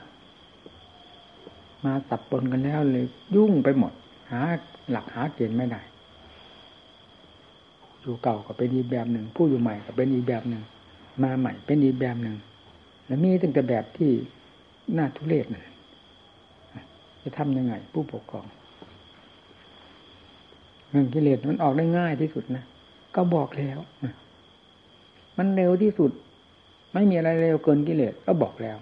[1.85, 3.93] มาสับปนกันแล้วเลยยุ่งไปหมด
[4.31, 4.41] หา
[4.91, 5.81] หลักหาเกณฑ์ไม่ได้
[8.01, 10.61] อยู่เก่าก็เป็นอีกแบบหนึ่ง ผู้อยู่ใหม่ก็เป็นอีกแบบหนึ่ง
[11.23, 12.35] มาใหม่เป็นอีกแบบหนึ่ง
[13.05, 14.11] แล้วมีตั้งแต่แบบที่
[14.97, 15.65] น่าทุเรศนะ
[17.23, 18.45] จะทำยังไง ผู้ปกครอง
[20.89, 22.63] เรื่องกิเลสมันออกได้ง่ายที่สุดนะ
[23.15, 23.79] ก็บอกแล้ว
[25.37, 26.11] มันเร็วที่สุด
[26.93, 28.77] ไม่มีอะไรเร็วเกินกิเลสก็บอกแล้ว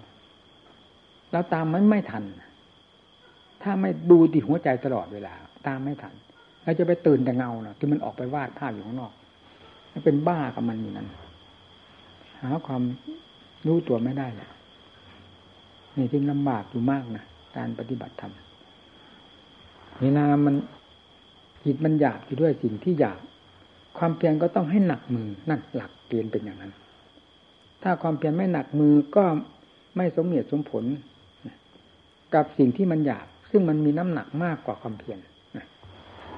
[1.32, 2.24] เราตามมันไม่ทัน
[3.62, 5.34] ถ้าไม่ดูที่หัวใจตลอดเวลา
[5.66, 6.14] ตามไม่ทัน
[6.62, 9.12] เราจะไปตื่นแต่เงานะที่มันออกไปวาดภาพอยู่ข้างนอก
[10.04, 11.08] เป็นบ้ากับมันอยู่นั้น
[12.40, 12.82] หาความ
[13.66, 14.50] รู้ตัวไม่ได้แหละ
[15.96, 17.24] นี่จึงลำบากอยู่มากนะ
[17.56, 18.32] การปฏิบัติธรรม
[20.00, 20.54] เวลามัน
[21.64, 23.18] จิตมันอยากอยู่ด้วยสิ่งที่อยาก
[23.98, 26.72] ความเพียรก็ต้องให้หนักมือนั่นหลักเกณฑ์เป็นอย่างนั้น
[27.82, 29.24] ถ้าความเพียรไม่หนักมือก็
[29.96, 30.84] ไม่สมเหตุสมผล
[32.34, 35.18] กับสิ่งที่มันอยากซึ่งมันมีน้ำหนักมากกว่าความเพียร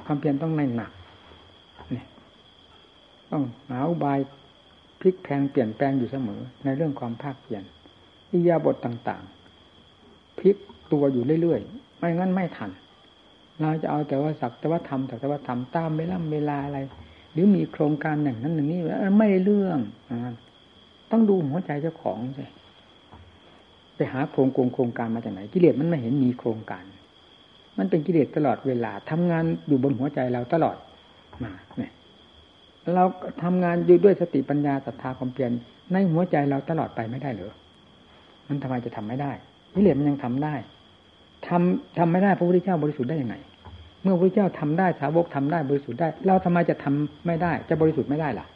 [0.07, 0.93] ความเพียรต้องในหนัก
[1.95, 2.05] นี่
[3.31, 4.19] ต้องหาอุบาย
[5.01, 7.63] พลิกแพงเปลี่ยนแปลงอยู่เสมอ ในเรื่องความภาคเพียร
[8.33, 10.57] อิยาบทต่างๆพลิก
[10.93, 12.71] ตัวอยู่เรื่อยๆไม่งั้นไม่ทัน
[13.61, 16.79] เราจะเอาแต่ว่าสักแต่ว่าทำสักแต่ว่าทำตามเวลาเวลาอะไร
[17.33, 18.81] หรือมีโครงการอย่างนั้นอย่างนี้
[19.19, 19.79] ไม่ได้เรื่อง
[21.11, 22.47] ต้องดูหัวใจเจ้าของสิ
[23.97, 26.85] ไปหาโครงโครงโครงการมาจากไหน กิเลสมันไม่เห็นมีโครงการ
[27.79, 30.77] มันเป็นกิเลสตลอดเวลาทำงานอยู่บนหัวใจเราตลอด
[31.45, 31.93] มาเนี่ย
[32.95, 33.05] เรา
[33.43, 35.51] ทำงานอยู่ด้วยสติปัญญาศรัทธาความเปลี่ยน
[35.93, 37.53] ในหัวใจเราตลอดไปไม่ได้หรือ
[38.49, 39.33] มันทำไมจะทำไม่ได้
[39.75, 40.55] กิเลสมันยังทำได้
[41.49, 43.35] ทำทำไม่ได้พระพุทธเจ้าบริสุทธิ์ได้ยังไง
[44.03, 48.47] เมื่อพระเจ้าทำได้สาวกทำได้บริสุทธิ์ได้ เราทำไมจะทำไม่ได้ จะบริสุทธิ์ไม่ได้ล่ะ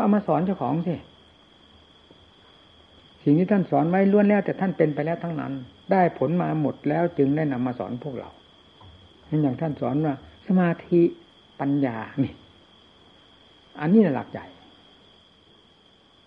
[0.00, 0.94] เอามาสอนเจ้าของสิ
[3.24, 5.52] สิ่งที่ท่านสอนไว้ล้วนแล้วแต่ท่านเป็นไปแล้วทั้งนั้น
[5.92, 8.30] ได้ผลมาหมดแล้วจึงได้นำมาสอนพวกเรา
[9.42, 10.14] อย่างท่านสอนว่า
[10.46, 11.00] สมาธิ
[11.60, 12.32] ปัญญานี่
[13.80, 14.46] อันนี้หลักใหญ่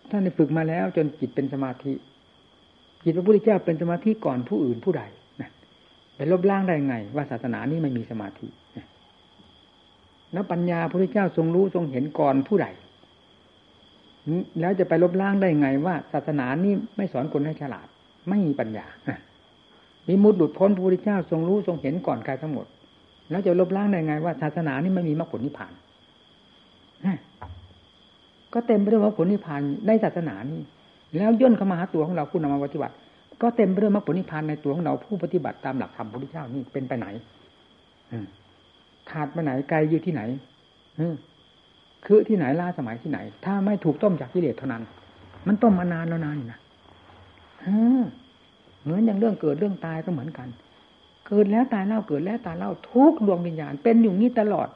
[0.09, 1.93] ท่านได้ฝึกมาแล้วจนจิตเป็นสมาธิ
[3.03, 5.03] จิตพระพุทธเจ้าเป็นสมาธิก่อนผู้อื่นผู้ใด
[6.31, 8.47] ลบล้างได้ไง ว่าศาสนานี้ไม่มีสมาธิ
[10.33, 12.67] แล้วปัญญาพระพุทธเจ้าทรงรู้ทรงเห็นก่อนผู้ใด
[14.59, 17.87] แล้วจะไปลบล้างได้ไงว่า ศาสนานี้ไม่สอนคนให้ฉลาด
[18.29, 18.87] ไม่มีปัญญา
[20.07, 22.65] มีมุดหลุดพ้นพระพุทธเจ้าทรงรู้ทรงเห็นก่อนใครทั้งหมด
[23.29, 25.73] แล้วจะลบล้างได้ไงว่าศาสนานี้ไม่มีมรรคผลนิพพาน
[28.53, 30.61] ก็เต็มไปด้วยมรรคผลนิพพานในศาสนานี้
[31.17, 32.95] แล้วย่นเข้ามาหาตัวของเราผู้นำมาปฏิบัติ
[33.41, 37.07] ก็เต็มไปด้วยมรรคผลนิพพานในตัวของเราผู้ปฏิบัติตามหลักธรรมพระพุทธเจ้านี่เป็นไปไหน
[39.11, 40.21] ขาดไปไหนไกลอยู่ที่ไหน
[42.05, 44.83] คือที่ไหนล่าสมัยที่ไหน ถ้าไม่ถูกต้มจากกิเลสเท่านั้น
[45.47, 46.59] มันต้มมานานแล้วนานนะ
[48.83, 50.47] เหมือนอย่างเรื่องเกิดเรื่องตายก็เหมือนกัน
[51.27, 54.67] เกิดแล้วตายเล่าเกิดแล้วตายเล่าทุกดวงวิญญาณ เป็นอยู่นี้ตลอด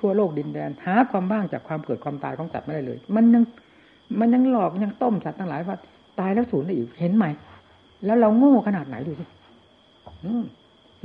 [0.00, 3.42] ทั่วโลกดินแดนหาความบ้างจากความเกิดความตายของสัตว์ไม่ได้เลย มันยัง
[4.20, 5.76] มันยังหลอกยังต้มสัตว์ทั้งหลายว่า
[6.20, 7.24] ตายแล้วสูญได้อีกเห็นไหม
[8.06, 9.24] แล้วเราโง่ขนาดไหนดูสิ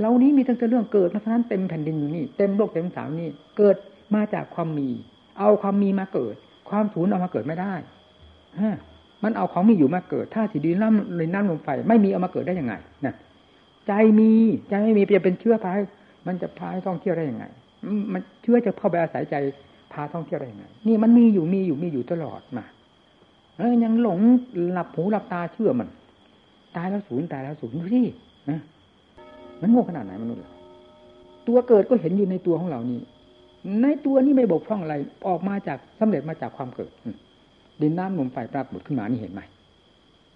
[0.02, 3.76] เรานี้มีตั้งแต่เรื่องเกิดมาเท่านั้นเต็มแผ่นดินอยู่นี่ เต็มโลกเต็มสาวนี่ เกิด
[4.16, 4.90] มาจากความมี
[5.40, 6.36] เอาความมีมาเกิด
[6.70, 7.74] ความสูญเอามาเกิดไม่ได้
[8.62, 8.64] ฮ
[9.24, 12.74] มันเอาของมีอยู่มาเกิด ถ้าสีดีน้ำเลยน้ำลมไฟไม่มีเอามาเกิดได้ยังไง
[13.06, 13.14] นะ
[13.88, 14.32] ใจมี
[14.70, 15.78] ใจไม่มีจะเป็นเชื้อพาย
[16.28, 17.46] มันจะพาให้ท่องเที่ยวได้ยังไง
[18.14, 19.36] มันเชื่อจะเข้าไปอาศัยใจ
[19.94, 22.66] พาท่องเที่ยวได้ยังไง นี่มันมีอยู่มีอยู่มีอยู่ตลอดมา
[23.58, 24.20] เออยังหลง
[24.74, 25.90] หลับหูหลับตาเชื่อมัน
[26.78, 28.02] ตายแล้วศูนย์ตายแล้วศูนย์ดูสิ
[28.50, 28.60] นะ
[29.62, 30.52] มันโง่ขนาดไหนมนุษย์เรา
[31.48, 33.00] ตัวเกิดก็เห็นอยู่ในตัวของเรานี่
[33.82, 34.96] ในตัวนี้ไม่บกพร่องอะไร
[35.28, 36.92] ออกมาจากสำเร็จมาจากความเกิด
[37.82, 39.42] ดินน้ำลมไฟปรากฏขึ้นมานี่เห็นไหม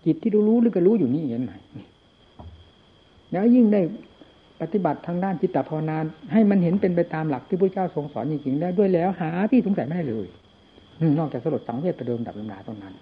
[0.06, 1.54] จิตที่รู้รู้หรือก็รู้อยู่นี่เห็นไหม
[3.32, 3.82] แล้วยิ่งได้
[4.62, 5.98] ปฏิบัติทางด้านจิตตภาวนา
[6.32, 10.28] ให้มันเห็นเป็นไปตามหลักที่พระเจ้าทรงสอนจริงๆได้ด้วยแล้วหาที่สงสัยไม่ได้เลย
[11.20, 12.94] นอกจากสลดสังเวชประเดิมดับลำดาตรงนั้น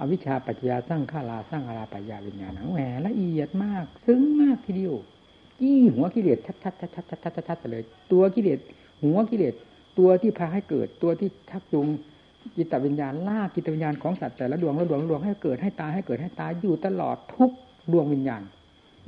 [0.00, 4.94] อวิชชาปัจจยาสร้างข้าราสร้างอาราปัญญาวิญญาณแหวละเอียดมาก ซึ้งมากทีเดียว
[5.62, 8.58] ยี่หัวกิเลสชัดชัดชัดชัดชัดชัดชัดเลย ตัวกิเลส
[9.02, 9.54] หัวกิเลส
[9.98, 11.86] ตัวที่พาให้เกิด ตัวที่ทักจูง
[12.56, 17.50] จิตวิญญาณล่าจิตวิญญาณของสัตว์แต่ละดวงละดวงละดวงให้เกิดให้ตายให้เกิดให้ตายอยู่ตลอดทุก
[17.92, 18.42] ดวงวิญญาณ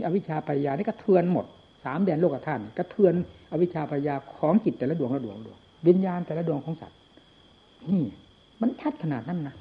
[0.07, 1.47] อวิชชาปัญญานี่ก็เทือนหมด
[1.85, 3.15] สามแดนโลกธาตุก็เทือน
[3.53, 6.99] อวิชชาปัญญาของจิตแต่ละดวงละดวงดวงวิญญาณแต่ละดวงของสัตว์
[7.89, 8.03] นี่
[8.61, 9.55] มันชัดขนาดนั้นนะ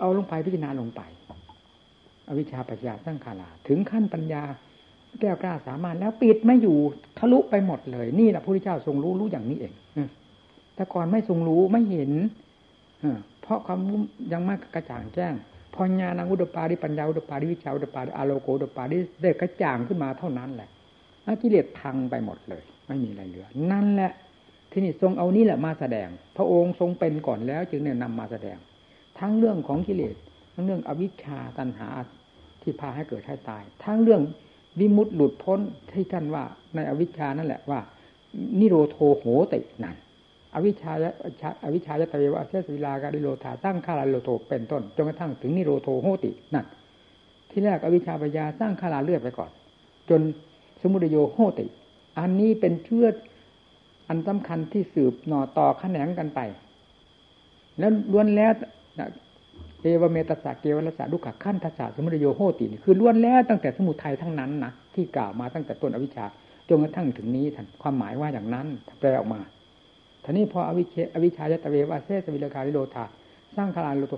[0.00, 1.02] เอาลงไปพิจารณาลงไป
[2.28, 4.42] อวิชชาปัญญาสร้างขาลาถึงขั้นปัญญา
[5.20, 6.78] แก้วกล้าสามารถแล้วปิดไม่อยู่
[7.18, 9.72] ทะลุไปหมดเลย นี่แหละพระพุทธเจ้าทรงรู้รู้อย่างนี้เอง
[10.74, 12.12] แต่ก่อนไม่ทรงรู้ไม่เห็น
[13.42, 13.98] เพราะความรู้
[14.32, 15.34] ยังไม่กระจ่างแจ้ง
[15.74, 20.68] พอญาณอุดปาริปัญญาอุดปาริวิชาอุดปาริอาโลโกอุดปาริได้กระจ่างขึ้นมาเท่านั้นแหละ
[21.42, 24.12] กิเลสพังไปหมดเลย ไม่มีอะไรเหลือ นั่นแหละ
[24.72, 28.56] ที่นี่ทรงเอานี้แหละมาแสดง พระองค์ทรงเป็นก่อนแล้ว จึงเนี่ยนำมาแสดง
[29.20, 30.14] ทั้งเรื่องของกิเลส
[30.54, 31.88] ทั้งเรื่องอวิชชาตัณหา
[32.62, 34.22] ที่พาให้เกิดให้ตาย ทั้งเรื่อง
[34.80, 35.60] วิมุตติหลุดพ้น
[35.92, 37.80] ที่ท่านว่าในอวิชชานั่นแหละว่า
[38.58, 39.96] นิโรโธ โหตินั่น
[40.54, 40.92] อวิชชา
[41.64, 46.66] อวิชชายะ เตฺววะ อะเสสะวิราคะนิโรธา สังขาระนิโรโธ เป็นต้นจนกระทั่งถึงนิโรโธ โหตินั่น
[47.50, 49.50] ที่แรกอวิชชาปัญญาสร้างขาลาเลือดไปก่อน
[50.10, 50.20] จน
[50.80, 51.66] สมุทโยโหติ
[52.18, 53.06] อันนี้เป็นเชื่อ
[54.08, 56.40] อันสำคัญที่สืบหน่อต่อขแขนงกันไป
[57.78, 58.52] แล้วล้วนแล้ว
[59.82, 66.26] เอวเมตสาเกวรสาดุขขั้นทัศสมุทโยโหตินี่คือล้วนแล้วตั้งแต่สมุทัยทั้งนั้นนะที่กล่าวมาตั้งแต่ต้นอวิชชา
[66.68, 68.66] จนกระทั่งถึงนี้ท่านความหมายว่าอย่างนั้น
[68.98, 69.40] แปลออกมา
[70.24, 73.04] ท่านี้พออวิเชอวิชายตเววาเซสวิลคาริโลธา
[73.56, 74.14] สร้างคาราโลโต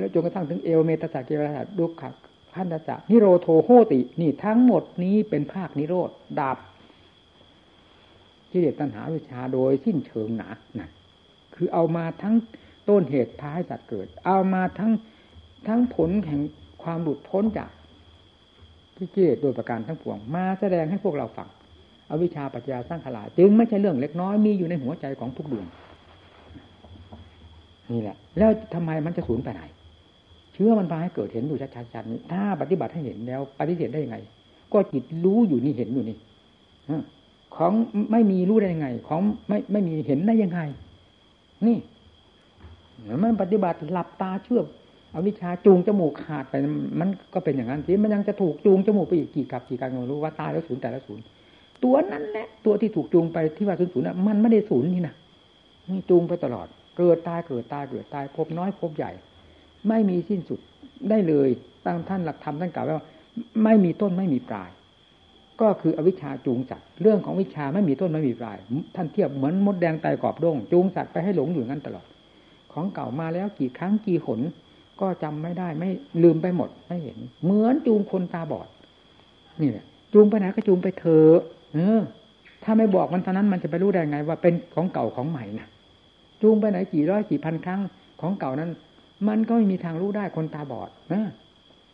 [0.00, 2.08] แล้วจนกระทั่งถึงเอวเมตสาเกวราดุขะ
[2.52, 6.58] พันธะนิโรโทโหติ นี่ทั้งหมดนี้เป็นภาคนิโรธดับ
[8.50, 10.48] กิเลสตัณหาวิชาโดยสิ้นเชิงหนา
[10.80, 10.88] นะ
[11.54, 12.34] คือเอามาทั้ง
[12.88, 14.92] ต้นเหตุพาให้สัตว์เกิด เอามาทั้ง
[15.68, 16.40] ทั้งผลแห่ง
[16.82, 17.70] ความหลุดพ้นจาก
[18.96, 21.48] ที่เกศโดยประการทั้งปวง มาแสดงให้พวกเราฟัง
[22.10, 25.66] อวิชชาปัจจาสร้างขลาจึงไม่ใช่เรื่องเล็กน้อยมีอยู่ในหัวใจของทุกดวง
[27.92, 29.62] นี่แหละ แล้วทำไมมันจะสูญไปไหน
[30.52, 31.58] เชื่อมันพาให้เกิดเห็นอยู่
[31.92, 34.16] ชัดๆนี้ ถ้าปฏิบัติให้เห็นแล้ว ปฏิเสธได้ยังไง
[34.72, 36.16] ก็จิตรู้อยู่นี่เห็นอยู่นี่
[37.56, 37.72] ของ
[38.12, 40.60] ไม่มีรู้ได้ยังไง ของไม่ไม่มีเห็นได้ยังไง
[41.66, 41.76] นี่
[43.22, 44.64] มันปฏิบัติหลับตาเชื่อ
[45.10, 46.54] เอาวิชาจูงจมูกขาดไป
[47.00, 51.24] มันก็เป็นอย่างนั้นทีมันยังจะถูกจูงจมูกไปอีกกี่กับกี่การไม่รู้ว่าตายแล้วศูนย์แต่ละศูนย์
[51.84, 55.14] ตัวนั้นแหละตัวที่ถูกจูงไปที่ว่าศูนย์ศูนย์มันไม่ได้ศูนย์นี่นะ
[55.88, 56.66] นี่จูงไปตลอด
[56.98, 59.10] เกิดตายเกิดตายเกิดตายพบน้อยพบใหญ่
[59.88, 60.60] ไม่มีสิ้นสุด
[61.10, 61.48] ได้เลย
[61.86, 63.06] ตั้งท่านหลักธรรมท่านกล่าวว่า
[63.64, 64.70] ไม่มีต้นไม่มีปลาย
[65.60, 68.56] ก็คืออวิชชาจูงจัดเรื่องของวิชาไม่มีต้นไม่มีปลาย
[68.96, 72.06] ท่านเทียบเหมือนมดแดงตายกรอบดงจูงสัตว์ไปให้หลงอยู่งั้นตลอด
[72.74, 74.40] ของเก่ามาแล้วกี่ครั้งกี่หน
[75.00, 75.90] ก็จำไม่ได้ไม่
[76.22, 78.68] ลืมไปหมดไม่เห็น เหมือนจูงคนตาบอด
[79.60, 81.40] นี่แหละจูงไปไหนก็จูงไปเถอะ
[81.74, 82.00] เออ
[82.64, 85.68] ถ้าไม่บอกมันเท่านั้นมันจะไปรู้ได้ไง ว่าเป็นของเก่าของใหม่นะ
[86.42, 87.80] จูงไปไหนกี่ร้อยกี่พันครั้ง
[88.20, 88.70] ของเก่านั้น
[89.28, 91.22] มันก็ไม่มีทางรู้ได้คนตาบอดนะ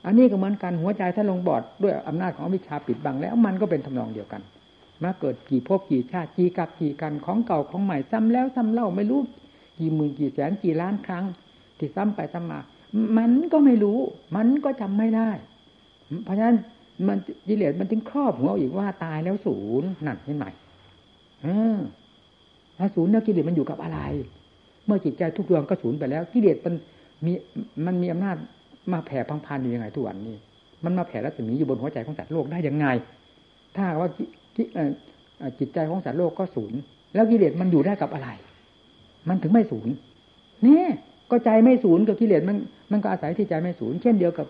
[0.06, 4.42] อันนี้ก็เหมือนกันหัวใจถ้าลงบอดด้วยอำนาจของวิชาปิดบังแล้วมันก็เป็นทำนองเดียวกัน
[5.02, 9.20] มาเกิดกี่ภพกี่ชาติกี่กับกี่กันของเก่าของใหม่ซ้ำแล้วซ้ำเล่าไม่รู้
[9.78, 11.24] กี่หมื่นกี่แสนกี่ล้านครั้ง
[11.78, 12.60] ที่ซ้ำไปซ้ำมา
[13.18, 13.98] มันก็ไม่รู้
[14.36, 15.30] มันก็จำไม่ได้
[16.24, 16.58] เพราะฉะนั้น
[17.08, 20.44] มันกิเลสมันจึงครอบหัวอีกว่าตายแล้วศูนย์นั่นเห็นไหม
[21.42, 21.78] เออ
[22.78, 24.00] ถ้าศูนย์แล้วกิเลสมันอยู่กับอะไร
[24.86, 26.74] เมื่อจิตใจทุกดวงก็ศูนย์ไปแล้ว กิเลสมัน
[27.24, 27.32] มี
[27.86, 28.36] มันมีอำนาจ
[28.92, 30.36] มาแผ่พังพานอยู่ยังไงทุกวันนี้
[30.84, 32.86] มันมาแผ่รัศมีอยู่บนหัวใจของสัตว์โลกได้ยังไง
[33.76, 34.10] ถ้าว่า
[35.58, 36.78] จิตใจของสัตว์โลกก็ศูนย์
[37.14, 38.28] แล้วกิเลสมันอยู่ได้กับอะไร
[39.28, 39.92] มันถึงไม่ศูนย์
[40.66, 40.82] นี่
[41.30, 42.56] ก็ใจไม่ศูนย์กับกิเลสมัน
[42.92, 44.46] มันก็อาศัยที่ใจไม่ศูนย์เช่นเดียวกับ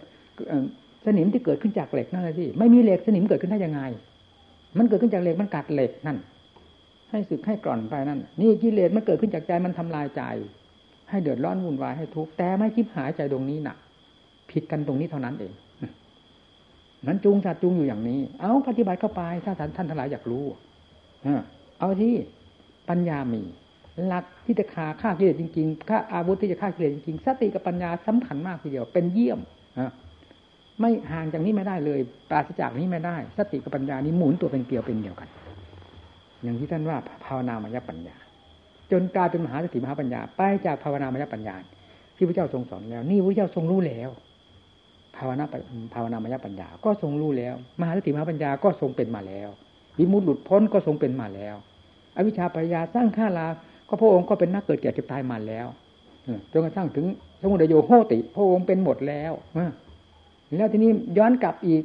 [1.05, 3.81] สนิมที่เกิดขึ้นจากเหล็กนั่นแหละที่ไม่มีเหล็กสนิมเกิดขึ้นได้ยังไง
[4.79, 6.19] มันเกิดขึ้นจากเหล็กมันกัดเหล็กนั่น
[7.11, 10.23] ให้สึกให้กร่อนไปนั่น นี่กิเลสมันเกิดขึ้นจากใจมันทำลายใจ
[11.11, 13.77] ให้เดือดร้อนวุ่นวายให้ทุกข์แต่ไม่คิดหายใจตรงนี้หนัก
[14.51, 15.53] ผิดกันตรงนี้เท่านั้นเอง
[17.07, 20.45] นั้นจูงจัดจูงอยู่อย่างนี้ เอาปฏิบัติเข้าไปถ้าท่านท่านทั้งหลายอยากรู้
[21.81, 22.15] เอาที่
[22.89, 23.43] ปัญญามี
[24.07, 29.41] หลักที่จะฆ่าฆ่ากิเลสจริงๆฆ่าอาวุธที่จะฆ่ากิเลสจริงๆสติกับปัญญาสำคัญมากทีเดียว เป็นเยี่ยม
[30.81, 35.29] ไม่ห่างจากนี้ไม่ได้เลย ปราศจากนี้ไม่ได้ สติกับปัญญานี้หมุนตัวเป็นเกลียวเป็นเดียวกัน
[36.43, 38.17] อย่างที่ท่านว่าภาวนามายปัญญา
[38.91, 41.57] จนกลายเป็นมหาสติมหาปัญญา ไปจากภาวนามายปัญญา
[42.17, 44.11] ที่พระเจ้าทรงสอนแล้ว นี่พระเจ้าทรงรู้แล้ว
[45.17, 45.45] ภาวนา
[45.95, 49.49] ภาวนามายปัญญา ก็ทรงรู้แล้ว มหาสติมหาปัญญาก็ทรงเป็นมาแล้ว
[49.99, 51.57] วิมุตติหลุดพ้นก็ทรงเป็นมาแล้ว
[52.17, 53.47] อวิชชาปัญญาสร้างข้าลา
[53.89, 55.67] ก็พระองค์ก็เป็นนักเกิดแก่เจ็บตายมาแล้ว
[56.53, 57.07] จนกระทั่งถึง
[57.41, 59.33] สมุทัยโยโหติ พระองค์เป็นหมดแล้ว
[60.57, 61.83] แล้วทีนี้ย้อนกลับอีก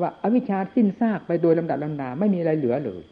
[0.00, 3.02] ว่าอวิชชาสิ้นซากไปโดยลำดับลำดาไม่มีอะไรเหลือเลย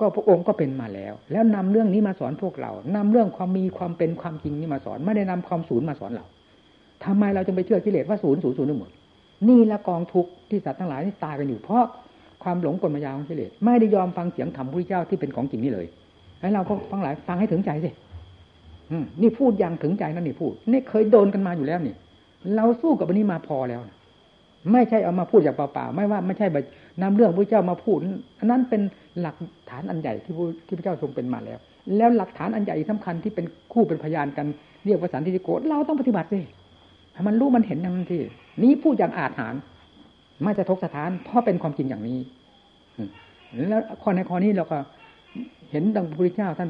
[0.00, 6.26] ก็พระองค์ก็เป็นมาแล้ว แล้วนำเรื่องนี้มาสอนพวกเรานำเรื่องความมีความเป็นความจริงนี้มาสอน ไม่ได้นำความศูนย์มาสอนเรา
[7.04, 8.90] ทำไมเราจึงไปเชื่อกิเลสว่าศูนย์ศูนย์ศูนย์หมด
[9.48, 11.84] นี่ละกองทุกข์ที่สัตว์ทั้งหลายที่ตายกันอยู่เพราะ
[12.42, 15.86] ความหลงกลมายาของกิเลสไม่ได้ยอมฟังเสียงธรรมพระเจ้าที่เป็นของจริงนี่เลย
[16.40, 17.90] ให้เราก็ฟังหลายฟังให้ถึงใจสิ
[19.22, 21.94] นี่พูดอย่างถึงใจนั่นนี่พูด นี่เคยโดนกันมาอยู่แล้วนี่
[22.56, 23.80] เราสู้กับอันนี้มาพอแล้ว
[24.72, 26.64] ไม่ใช่เอามาพูดอย่างเปล่าๆไม่ว่าไม่ใช่แบบ
[27.02, 27.98] นำเรื่องพระเจ้ามาพูด
[28.38, 28.82] อันนั้นเป็น
[29.20, 29.36] หลัก
[29.70, 30.32] ฐานอันใหญ่ที่
[30.66, 31.58] ที่พระเจ้าทรงเป็นมาแล้ว
[31.96, 34.46] แล้วหลักฐานอันใหญ่สำคัญที่เป็นคู่เป็นพยานกัน
[34.86, 36.40] เรียกว่าสันติโกเราต้องปฏิบัติสิ
[37.14, 38.22] ให้มันรู้มันเห็นอย่างนั้นที่
[38.62, 39.60] นี้พูดอย่างอาถรรพ์
[40.42, 42.18] ไม่จะทกสถานเพราะเป็นความจริงอย่างนี้
[43.68, 44.78] แล้วข้อในข้อนี้เราก็
[45.70, 46.68] เห็นดังพระพุทธเจ้าท่าน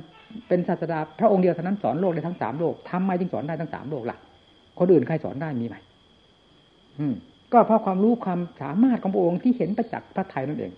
[0.48, 4.16] เป็นศาสดาพระองค์เดียวเท่านั้นสอนโลกได้ทั้งสามโลกทำไมจึงสอนได้ทั้งสามโลกล่ะ
[4.78, 5.76] คนอื่นใครสอนได้มีไหม
[6.98, 7.14] อืม
[7.52, 10.72] ก็เพราะความรู้ความสามารถของพระองค์ที่เห็นประจักษ์พระไทยนั่นเอง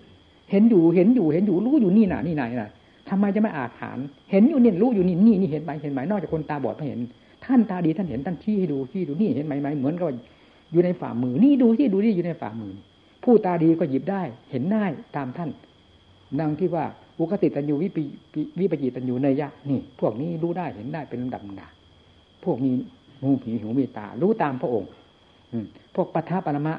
[0.50, 2.70] เห็นอยู่เห็นอยู่เห็นอยู่รู้อยู่นี่น่ะนี่ไหนน่ะ
[3.08, 3.98] ทำไมจะไม่อาถาน
[4.30, 7.00] เห็นอยู่เนี่ยรู้อยู่นี่นี่นี่เห็นไหมเห็นไหมนอกจากคนตาบอดไม่เห็น
[7.44, 10.06] ท่านตาดีท่านเห็นท่านชี้ให้ดูชี้ดูนี่เห็นไหมไหมเหมือนกับ
[10.72, 12.72] อยู่ในฝ่ามือ นี่ดูที่ดูนี่อยู่ในฝ่ามือ
[13.24, 14.84] ผู้ตาดีก็หยิบได้ เห็นได้
[15.16, 15.50] ตามท่าน
[16.40, 16.84] ดังที่ว่า
[17.20, 17.98] อุคติตันยูวิป
[18.58, 21.68] วิปจิตันยูเนยะนี่ พวกนี้รู้ได้เห็นได้เป็นลำดับดา
[22.44, 22.70] พวกมี
[23.20, 24.90] หูผีหูมีตา รู้ตามพระองค์
[25.94, 26.74] พวกปัทภปรมะ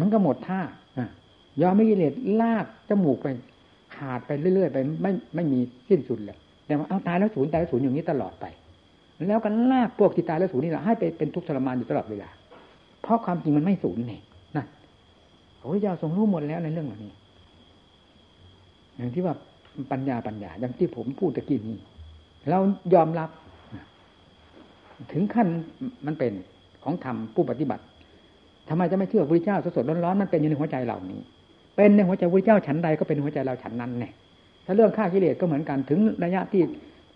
[0.00, 0.60] มันก็หมดท่า
[1.60, 3.26] ยอมไม่กิเลสลากจมูกไป
[3.96, 5.58] ขาดไปเรื่อยๆไปไม่ไม่มี
[5.88, 8.44] สิ้นสุดเลยแต่ว่าเอาตายแล้วศูนย์ตายแล้วศูนย์อย่างนี้ตลอดไป
[9.28, 12.28] แล้วกันลากพวกที่ตายแล้วศูนย์นี่แหละให้ไปเป็นทุกข์ทรมานอยู่ตลอดเวลา
[13.02, 14.20] เพราะความจริงมันไม่ศูนย์นี่
[14.56, 14.64] นะ
[15.60, 17.12] พระพุทธเจ้าทรงรู้หมดแล้วในเรื่องเหล่านี้
[18.96, 19.34] อย่างที่ว่า
[19.92, 21.78] ปัญญาปัญญา อย่างที่ผมพูดตะกี้นี้
[22.50, 22.58] เรา
[22.94, 23.30] ยอมรับ
[25.12, 25.48] ถึงขั้น
[26.06, 26.32] มันเป็น
[26.84, 27.82] ของธรรมผู้ปฏิบัติ
[28.68, 31.20] ทำไมจะไม่เชื่อพระเจ้าสดๆร้อนๆมันเป็นอยู่ในหัวใจเหล่านี้
[31.76, 34.12] เป็นในหัวใจพระเจ้าฉันใดก็เป็นหัวใจเราฉันนั้นเนี่ย
[34.66, 36.62] ถ้าเรื่องฆ่ากิเลสก็เหมือนกันถึงระยะที่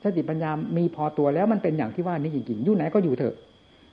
[0.02, 3.34] สติปัญญามีพอตัวแล้วมันเป็นอย่างที่ว่านี้จริงๆอยู่ไหนก็อยู่เถอะ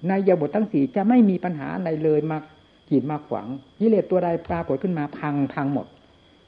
[0.07, 2.37] ในยาบททั้งสี่จะไม่มีปัญหาในเลยมา
[2.87, 3.47] ขีดมาขวาง
[3.79, 5.87] กิเลสตัวใดปรากฏขึ้นมาพังพังหมด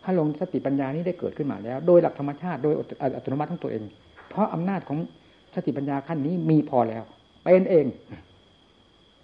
[0.06, 2.74] ถ้าลงสติปัญญานี้ได้เกิดขึ้นมาแล้ว โดยหลักธรรมชาติโดย
[3.16, 3.84] อัตโนมัติของตัวเอง
[4.30, 5.00] เพราะอำนาจของ
[5.56, 7.04] สติปัญญาขั้นนี้มีพอแล้ว
[7.44, 7.86] เป็นเอง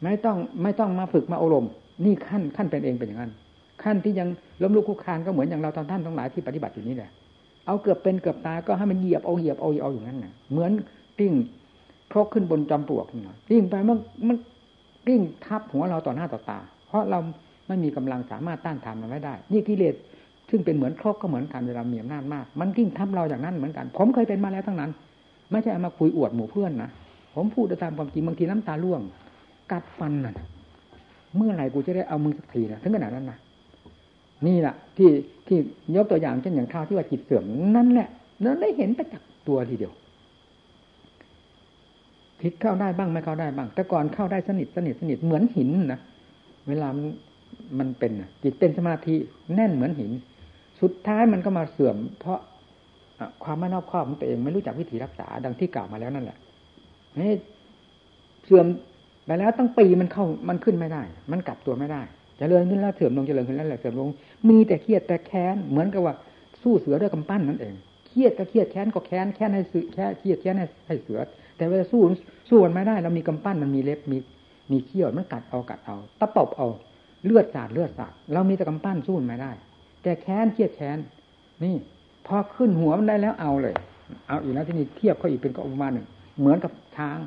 [0.04, 1.66] ไม่ต้องไม่ต้องมาฝึกมาอบรม
[2.06, 3.32] นี่ขั้นขั้นเป็นเองเป็นอย่างนั้น
[3.84, 4.28] ขั้นที่ยัง
[4.62, 7.12] ล้มลุกคุกคานก็เหมือนอย่างเราตอนท่านทั้งหลายที่ปฏิบัติอยู่นี่แหละ
[7.68, 10.72] เอาเกือบเป็นเกือบตายก็ให้มันเหยียบเอาเหยียบเอาเอาอย่างนั้นนะเหมือน
[11.20, 11.34] ติ้ง
[12.12, 14.38] พกขึ้นบนจอมปลวกนะติ้งไปมันมัน
[15.08, 17.20] ติ้งทับหัวเราต่อหน้าต่อตา เพราะเรา
[17.68, 19.96] ไม่มีกำลังสามารถต้านทานมันไว้ได้ นี่กิเลส
[20.52, 24.92] ซึ่งเป็นเหมือนครกก็เหมือนกันเวลามีอำนาจมาก มันกิ้งทับเราอย่างนั้นเหมือนกัน ผมเคยเป็นมาแล้วทั้งนั้น
[25.52, 26.90] ไม่ใช่เอามาคุยอวดหมู่เพื่อนนะ
[27.36, 29.02] ผมพูดตามความจริงบางทีน้ำตาร่วง
[29.72, 30.34] กัดฟันน่ะ
[31.36, 33.38] เมื่อไหร่กูจะได้เอามือสักทีนะถึงขนาดนั้นนะ
[34.48, 35.10] นี่แหละที่
[35.48, 35.58] ที่
[35.96, 37.44] ยกตัวอย่างเช่นอย่างข้าวที่ว่าจิตเสื่อม
[37.76, 38.08] นั่นแหละ
[38.42, 39.94] เราได้เห็นประจักษ์ตัวทีเดียว
[42.42, 46.00] ผิดเข้าได้บ้างไม่เข้าได้บ้าง แต่ก่อนเข้าได้สนิทสนิทสนิทเหมือนหินนะ
[46.68, 47.08] เวลามัน
[47.80, 48.12] มันเป็น
[48.44, 49.16] จิตเป็นสมาธิ
[49.56, 50.12] แน่นเหมือนหิน
[50.82, 52.40] สุดท้ายมันก็มาเสื่อม เพราะ
[53.44, 56.38] ความไม่นอบคอบของตัวเองไม่รู้จักวิธีรักษาดังที่กล่าวมาแล้วนั่นแหละ
[57.20, 57.34] นี่
[58.46, 58.66] เสื่อม
[59.26, 61.02] ไปแล้วตั้งปีมันเข้ามันขึ้นไม่ได้
[61.32, 62.02] มันกลับตัวไม่ได้
[62.40, 64.10] จเจริญขึ้นแล้วเสื่อมลงเจริญขึ้นแล้วเสื่อมลง
[64.50, 66.16] มีแต่เครียดแต่แค้นเหมือนกับว่า
[66.62, 67.76] สู้เสือด้วยกำปั้นนั่นเอง
[68.08, 70.56] เครียดก็เครียดแค้นก็แค้นแค้นให้เสือแค่เครียดแค้น
[70.88, 71.20] ให้เสือ
[71.58, 72.02] แต่เวลาสู้
[72.50, 74.18] สู้มันไม่ได้เรามีกำปั้นมันมีเล็บมี
[74.72, 76.68] มีเขี้ยวมันกัดเอากัดเอาตะปบเอา
[77.26, 79.52] เลือดสาดเลือดสาดเรามีแต่กำปั้นสู้มันไม่ได้
[80.02, 80.98] แต่แค้นเครียดแค้น
[81.64, 81.76] นี่
[82.28, 83.76] พอขึ้นหัวมันได้แล้วเอาเลย
[84.28, 86.08] เอาอีกแล้วที่นี่เทียบเขาอีกเป็นก็อุมาณหนึ่ง
[86.40, 87.18] เหมือนกับช้าง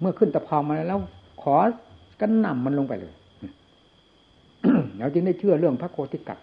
[0.00, 1.00] เมื่อขึ้นตะพองมาแล้ว
[1.42, 1.56] ขอ
[2.20, 3.14] กันนำมันลงไปเลย
[4.98, 6.38] เราจึงได้เชื่อเรื่องพระโคติกัด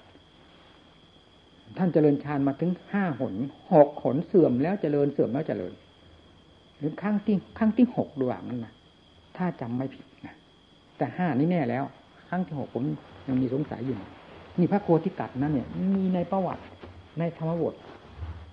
[1.77, 3.35] ท่านเจริญฌานมาถึงห้าหน
[3.73, 5.73] หกหนเสื่อมแล้วเจริญเสื่อมแล้วเจริญ
[6.77, 8.73] หรือข้างที่ข้างที่หกดวงนั่นนะ
[9.37, 10.35] ถ้าจำไม่ผิดนะ
[10.97, 11.83] แต่ห้านี่แน่แล้ว
[12.29, 12.83] ครั้งที่หกผม
[13.27, 13.97] ยังมีสงสัยอยู่
[14.59, 16.63] นี่พระโคติกัดนั้นเนี่ย มีในประวัติ
[17.19, 17.73] ในธรรมบท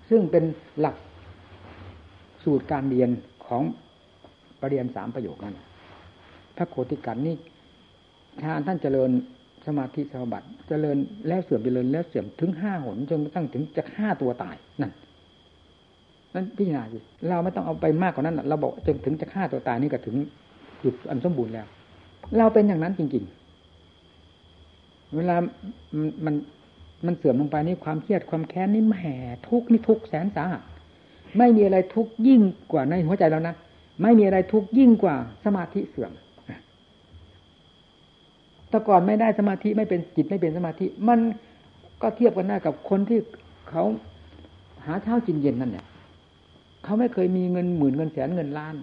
[0.09, 0.43] ซึ่งเป็น
[0.79, 0.95] หลัก
[2.43, 3.09] สูตรการเรียน
[3.45, 3.63] ของ
[4.59, 5.59] ประเรียนสามประโยคนั้น
[6.57, 7.35] พระโคติกัดนี่
[8.41, 9.11] ทานท่านเจริญ
[9.67, 10.97] สมาธิสมาบัติเจริญ
[11.27, 14.91] แล้วเสื่อมเจริญแล้วเสื่อมถึงห้าหนจนกระทั่งถึงจะฆ่าตัวตายนั่น
[16.33, 16.97] นั่นพิจารณาสิ
[17.29, 20.15] เราไม่ต้องเอาไปมากกว่านั้นเราบอกจนถึงจะฆ่าตัวตายนี่ก็ถึง
[20.83, 21.67] จุดอันสมบูรณ์แล้ว
[22.37, 23.46] เราเป็นอย่างนั้นจริง ๆ
[25.15, 25.35] เวลา
[26.25, 26.35] มัน
[27.05, 28.95] มันเสื่อมลงไปนี่ความเครียดความแค้นนี่แหม
[29.47, 30.61] ทุกนี่ทุกแสนสาหัส
[31.37, 32.41] ไม่มีอะไรทุกยิ่ง
[32.71, 33.55] กว่าในหัวใจเรานะ
[34.01, 36.11] ไม่มีอะไรทุกยิ่งกว่าสมาธิเสื่อม
[38.69, 41.19] แต่ก่อนไม่ได้สมาธิไม่เป็นจิตไม่เป็นสมาธิ มัน
[42.01, 43.19] ก็เทียบกันได้กับคนที่
[43.69, 43.83] เขา
[44.85, 45.85] หาเช้ากินเย็นนั่นเนี่ย
[46.83, 48.75] เขาไม่เคยมีเงินหมื่นเงินแสนเงินล้าน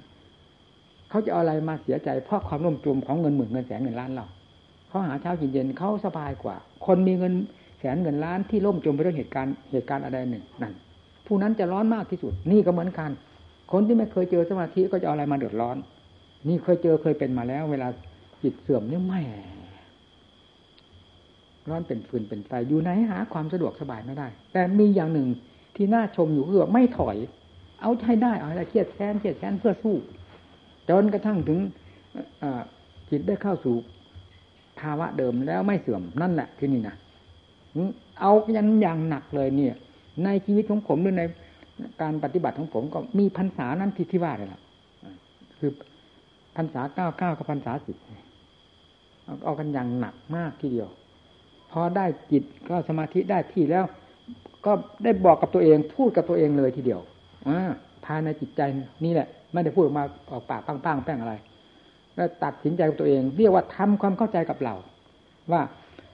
[1.10, 4.26] เขาจะเอาอะไรมาเสียใจเพราะความร่มจมของเงินหมื่นเงินแสนเงินล้านเรา
[4.94, 7.34] เขาหาเช้ากินเย็นเขาสบายกว่า คนมีเงิน
[7.78, 10.72] แสนเงินล้านที่ล่มจมไปด้วยเหตุการณ์เหตุการณ์อะไรหนึ่งนั่น
[11.26, 13.10] ผู้นั้นจะร้อนมากที่สุด นี่ก็เหมือนกัน
[13.72, 15.76] คนที่ไม่เคยเจอสมาธิก็จะเอาอะไรมาเดือดร้อน
[16.48, 17.88] นี่เคยเจอเคยเป็นมาแล้ว เวลา
[18.42, 19.22] จิตเสื่อมนี่ไม่
[21.68, 25.28] ร้อนเป็นฟืนเป็นไฟอยู่ไหนหาความสะดวกสบายไม่ได้ แต่มีอย่างหนึ่ง
[25.76, 27.16] ที่น่าชมอยู่คือไม่ถอย
[27.80, 29.96] เอาใช้ได้เอาอะไรเครียดแค้นเครียดแค้นเพื่อสู้
[30.88, 31.58] จนกระทั่งถึง
[33.10, 33.76] จิตได้เข้าสู่
[34.84, 36.96] ภาวะเดิมแล้วไม่เสื่อมนั่นแหละที่นี่นะ
[38.20, 39.74] เอายันอย่างหนักเลยเนี่ย
[40.24, 41.22] ในชีวิตของผมหรือใน
[42.02, 44.60] การปฏิบัติของผมก็มีพรรษานั้นที่ที่ว่าเลยล่ะ
[45.58, 45.70] คือ
[46.56, 47.96] พรรษาเก้าเก้ากับพรรษาสิบ
[49.44, 50.88] เอากันอย่างหนักมากทีเดียว
[51.72, 53.84] พอได้จิตก็สมาธิได้ที่แล้ว
[54.66, 54.72] ก็
[55.04, 57.00] ได้บอกกับตัวเอง พูดกับตัวเองเลยทีเดียว
[57.48, 57.50] อ
[58.06, 58.60] ภายในจิตใจ
[59.04, 61.34] นี่แหละ ไม่ได้พูดออกมาออกปากปังๆแป้งอะไร
[62.16, 64.74] แล้วตัดสินใจกับตัวเอง เรียกว่าทำความเข้าใจกับเรา
[65.52, 65.62] ว่า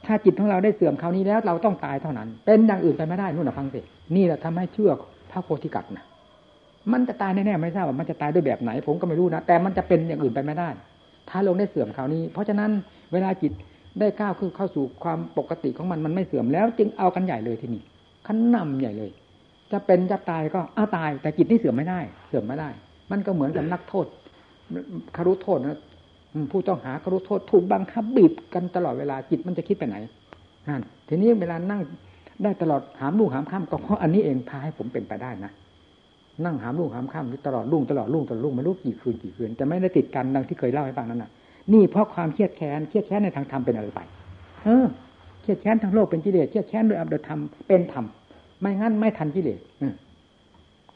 [0.07, 3.81] ถ้าจิตของเราได้เสื่อมคราวนี้แล้ว เราต้องตายเท่านั้น เป็นอย่างอื่นไปไม่ได้นู่นนะฟังสิ
[4.17, 4.91] นี่แหละทำให้เชื่อ
[5.31, 6.05] พระโพธิกัตนะ
[6.93, 10.69] มันจะตายแน่ๆไม่ทราบว่ามันจะตายด้วยแบบไหน ผมก็ไม่รู้นะแต่มันจะเป็นอย่างอื่นไปไม่ได้
[11.31, 12.71] ถ้าลงได้เสื่อมคราวนี้ เพราะฉะนั้น
[13.13, 13.53] เวลาจิต
[14.01, 17.83] ได้ก้าวคือเข้าสู่ความปกติของมันมันไม่เสื่อมแล้ว จึงเอากันใหญ่เลยทีนี้
[18.27, 19.11] ขันนำใหญ่เลย
[19.73, 22.69] จะเป็นจะตายก็อ้าตาย แต่จิตที่เสื่อมไม่ได้ เสื่อมไม่ได้
[23.11, 24.07] มันก็เหมือนกับนักโทษ
[25.17, 25.81] คารุโทษนะ
[26.51, 29.97] ผู้ต้องหาคารุโทษถูกบังคับบีบกันตลอดเวลาจิตมันจะคิดไปไหน
[30.69, 31.81] นั่นทีนี้เวลานั่ง
[32.43, 35.53] ได้ตลอดหามลูกหามข้ามก็เพราะอันนี้เองพาให้ผมเป็นไปได้นะ
[36.45, 41.31] นั่งหามลูกหามข้ามตลอดลุ่งตลอดลุ่งตลอดลุ่งไม่รู้กี่คืนกี่คืนแต่ไม่ได้ติดกันดังที่เคยเล่าให้ฟังนั้นน่ะ
[41.73, 44.01] นี่เพราะความเครียดแค้นเครียดแค้นในทางธรรมเป็นอะไรไป
[44.65, 44.87] เออ
[45.43, 48.05] เครียดแค้นทางโลกเป็นกิเลสเครียดแค้นโดยอำนาจธรรมเป็นธรรม
[48.61, 49.61] ไม่งั้นไม่ทันกิเลส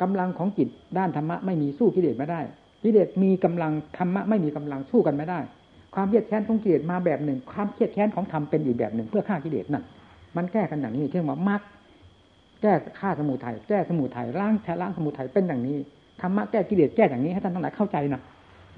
[0.03, 0.68] กำลังของจิต
[0.99, 2.41] ด้านธรรมะไม่มีสู้กิเลสไม่ได้
[2.85, 5.41] กิเลสมีกำลังธรรมะไม่มีกำลังสู้กันไม่ได้
[5.95, 9.85] ความเครียดแค้นของกิเลสมาแบบหนึ่ง ความเครียดแค้นของธรรมเป็นอีกแบบหนึ่ง เพื่อฆ่ากิเลสนั่น
[10.37, 11.62] มันแก้กันอย่างนี้เช่นว่ามัก
[12.62, 15.76] แก้ฆ่าสมุทัยแก้สมุทัยล้างแทล้างสมุทัยเป็นอย่างนี้
[16.20, 18.22] ธรรมะแก้กิเลสแก้อย่างนี้ให้ท่านทั้งหลายเข้าใจนะ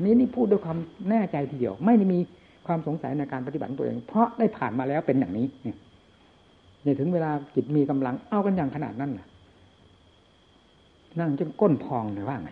[0.05, 0.79] นี้นี่พูดด้วยความ
[1.11, 2.19] แน่ใจทีเดียว ไม่ได้มี
[2.67, 9.27] ความสงสัยในการปฏิบัติตัวเอง เพราะได้ผ่านมาแล้วเป็นอย่างนี้เนี่ยถึงเวลาจิตมีกำลังเอากันอย่างขนาดนั้นน่ะ
[11.21, 12.51] นั่งจนก้นพองเลยว่าไง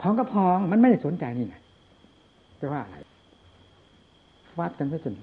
[0.00, 1.56] พองก็พองมันไม่ได้สนใจนี่ไง
[2.60, 2.96] จะว่าอะไร
[4.58, 5.14] วัดกันซะจน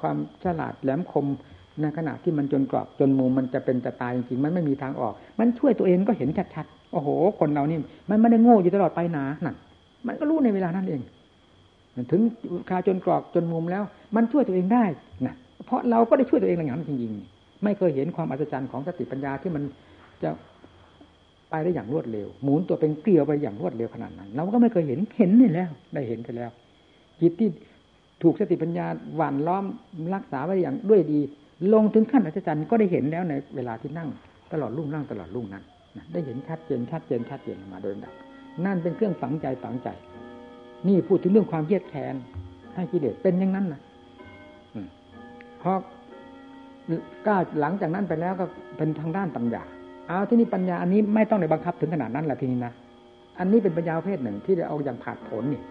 [0.00, 1.26] ความฉลาดแหลมคม
[1.80, 7.08] ในขณะที่มันจนกรอบจนมุมมันจะเป็นจะตายจริงๆมันไม่มีทางออก มันช่วยตัวเองก็เห็นชัดๆโอ้โห
[7.40, 7.78] คนเรานี่
[8.10, 9.56] มันไม่ได้โง่อยู่ตลอดไปนานั่น
[10.06, 11.00] มันก็รู้ในเวลานั้นเอง
[12.10, 12.20] ถึง
[12.68, 13.82] คาจนกรอกจนมุมแล้ว
[14.16, 14.84] มันช่วยตัวเองได้
[15.26, 15.34] นะ
[15.66, 19.62] เพราะเราก็ได้ช่วยตัวเองอย่างนั้นจริงๆ ไม่เคยเห็นความอัศจรรย์ของสติปัญญาที่มัน
[20.22, 20.30] จะ
[21.52, 26.50] ไปได้อย่างรวดเร็ว หมุนตัวเป็นเกลียวไปอย่างรวดเร็วขนาดนั้น เราก็ไม่เคยเห็นเห็นนี่แล้ว ได้เห็นไปแล้ว
[27.20, 27.48] จิตที่
[28.22, 28.86] ถูกสติปัญญา
[29.16, 29.64] หว่านล้อม
[30.14, 31.20] รักษาไว้อย่างด้วยดี
[31.72, 34.08] ลงถึงขั้นอัศจรรย์ก็ได้เห็นแล้วในเวลาที่นั่ง
[34.52, 35.64] ตลอดรุ่งนั่งตลอดรุ่งนั้น
[36.12, 38.14] ได้เห็นชัดเจนชัดเจนชัดเจนมาโดยลำดับ
[38.64, 39.88] นั่นเป็นเครื่องฝังใจฝังใจ
[40.88, 42.14] นี่พูดถึงเรื่องความเยียดแทน
[42.74, 43.80] ให้กิเลสเป็นอย่างนั้นนะ
[45.62, 45.72] พอ
[47.26, 48.44] ก้าหลังจากนั้นไปแล้วก็
[48.76, 49.62] เป็นทางด้านปัญญา
[50.08, 52.72] เอาที่นี่ปัญญาอันนี้ไม่ต้องในบังคับถึงขนาดนั้นแหละทีนี้นะ
[53.38, 55.62] อันนี้เป็นปัญญาประเภทหนึ่งที่จะเอาอย่างผาดผลนี่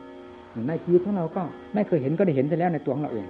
[0.67, 1.41] ในชีวิตของเราก็
[1.73, 3.27] ไม่เคยเห็นก็ได้เห็นไปแล้วในตัวของเราเอง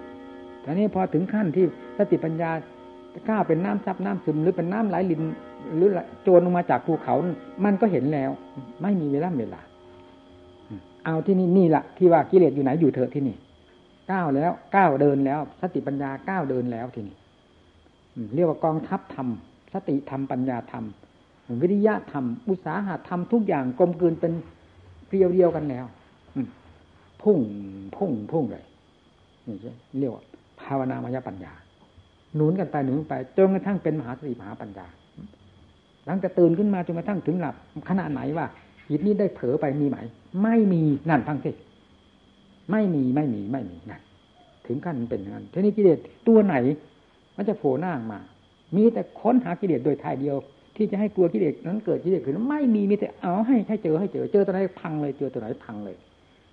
[0.62, 1.66] แต่นี้พอถึงขั้นที่
[1.97, 2.52] สติปัญญา
[3.30, 5.22] ก้าเป็นน้ำซับน้ำซึมหรือเป็นน้ำไหลลิน
[5.76, 5.89] หรือ
[6.24, 7.16] โจรลงมาจากภูเขา
[7.66, 8.32] มันก็เห็นแล้ว
[8.82, 9.62] ไม่มีเวลาเวลา
[11.06, 13.36] เอาที่นี่นี่แหละที่ว่ากิเลสอยู่ไหนอยู่เถอะที่นี่
[14.12, 17.16] ก้าวแล้วก้าวเดินแล้ว สติปัญญาก้าวเดินแล้วที่นี่
[18.36, 19.28] เรียกว่ากองทัพธรรม
[19.74, 20.86] สติธรรมปัญญาธรรม
[21.61, 24.32] วิริยะธรรม อุตสาหะธรรมทุกอย่างกลมกลืนเป็น
[25.09, 25.86] เรียวเดียวกันแล้ว
[27.22, 27.39] พุ่ง
[27.97, 28.63] พุ่งพุ่งเลย
[29.47, 29.55] นี่
[29.99, 30.24] เรียกว่า
[30.61, 31.53] ภาวนามายปัญญา
[32.36, 34.88] หนุนกันไปหนุนไปจนกระทั่งเป็นมหาสติมหาปัญญา
[36.05, 37.55] หลังจากตื่นขึ้นมาจนกระทั่งถึงหลับ
[37.89, 38.45] ขณะไหนว่า
[38.89, 39.97] จิตนี้ได้เผลอไปมีไหม
[40.43, 41.51] ไม่มีนั่นฟังสิ
[42.72, 44.01] ไม่มีไม่มีไม่มีนั่น
[44.65, 46.55] ถึงขั้นเป็นอย่างนั้นทีนี้กิเลสตัวไหน
[47.36, 48.19] มันจะโผล่หน้ามา
[48.76, 50.36] มีแต่ค้นหากิเลสโดยทายเดียว
[50.76, 55.95] ที่จะให้กลัวกิเลสนั้นเกิดกิเลสขึ้นไม่มีมีแต่เอาให้ให้เจอให้เจอเจอตัวไหนพังเลยเจอตัวไหนพังเลย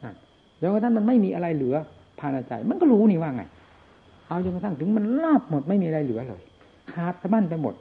[0.02, 0.14] นั่น
[0.60, 1.76] จนกระทั่งมันไม่มีอะไรเหลือ
[2.18, 3.42] ภายในใจ มันก็รู้นี่ว่าไง
[4.28, 6.42] เอาจนกระทั่งถึงมันลาบหมดไม่มีอะไรเหลือเลย
[6.92, 7.74] ขาดสะบั้นไปหมด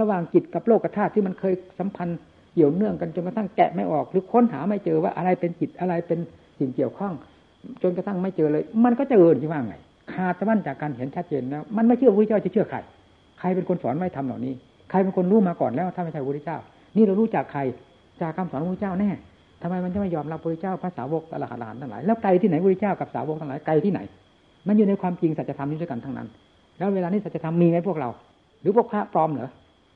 [0.00, 2.18] ระหว่างจิตกับโลกธาตุที่มันเคยสัมพันธ์
[2.54, 6.18] เกี่ยวเนื่องกันจนกระทั่งแกะไม่ออกหรือค้นหาไม่เจอว่าอะไรเป็นจิตอะไรเป็น
[6.58, 7.12] สิ่งเกี่ยวข้อง
[7.82, 9.74] จนกระทั่งไม่เจอเลย มันก็เจอที่ว่าไง
[10.12, 12.78] ขาดสะบั้นจากการเห็นชัดเจนแล้ว มันไม่เชื่อพระเจ้าจะเชื่อใคร
[13.40, 14.52] ใครเป็นคนสอนไม่ทำเหล่านี้
[14.90, 16.58] ใครเป็นคนรู้มาก่อนแล้วถ้าไม่ใช่พระเจ้า
[16.96, 17.60] นี่เรารู้จากใคร
[18.20, 19.10] จากคำสอนพระเจ้าแน่
[19.62, 24.00] ทำไมมันจะไม่ยอมรับพระเจ้าภาษาวกตลาดหลานทั้งหลายแล้วไกลที่ไหนพระเจ้ากับสาวกทั้งหลายไกลที่ไหน
[24.68, 26.28] มันอยู่ในความจริงสัจธรรมนี้ด้วยกันทั้งนั้น
[26.78, 28.08] แล้วเวลานี้สัจธรรมมีไหมพวกเรา
[28.60, 29.50] หรือพวกพระปลอมเหรอ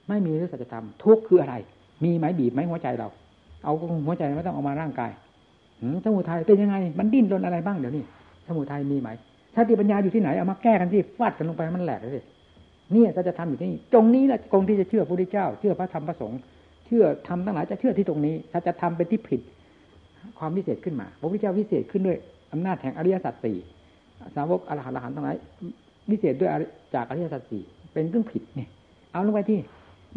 [0.08, 1.54] ไม่มีหรือสัจธรรมทุกคืออะไร
[2.04, 3.08] มีไหมบีบไหมหัวใจเรา
[3.64, 3.72] เอา
[4.06, 5.10] หัวใจไม่ต้องเอามาร่างกาย
[6.04, 8.02] สมุทัยเป็นยังไง มันดิ้นรนอะไรบ้างเดี๋ยวนี้
[8.46, 9.08] สมุทัยมีไหม
[9.54, 12.24] สติปัญญาอยู่ที่ไหนเอามาแก้กันที่ฟาดกันลงไปมันแหลกเลย
[12.94, 16.40] นี่จะจะทำอยู่ที่นี่ตรงนี้แหละตรงที่จะเชื่อพระพุทธเจ้า เชื่อพระธรรมพระสงฆ์
[16.86, 19.40] เชื่อทำทั้งหลายจะเชื่อที่ตรงนี้ ถ้าจะทำเป็นที่ผิด
[20.38, 22.18] ความวิเศษขึ้นมา พระพุทธเจ้าวิเศษขึ้นด้วย
[22.52, 23.56] อำนาจแห่งอริยสัจสี่
[24.34, 25.36] สาวกอรหันต์ทั้งหลาย
[26.10, 26.50] วิเศษด้วย
[26.94, 27.62] จากอริยสัจสี่
[27.92, 28.68] เป็นเรื่องผิดเนี่ย
[29.12, 29.58] เอาลงไปที่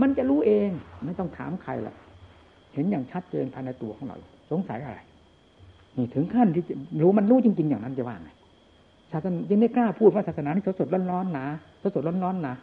[0.02, 0.70] มันจะรู้เอง
[1.06, 1.96] ไม่ต้องถามใครละ
[2.74, 4.18] เห็นอย่างชัดเจนภายในตัวของเรา
[4.52, 5.00] สงสัยอะไร
[5.98, 6.64] นี่ถึงขั้นที่
[7.02, 8.30] รู้มันรู้จริง ๆ อย่างนั้นจะว่าไง
[9.12, 11.48] ศาสนายังไม่กล้าพูดว่าศาสนาที่สดสดร้อนๆนะ
[11.84, 12.56] สดสดร้อนๆนะ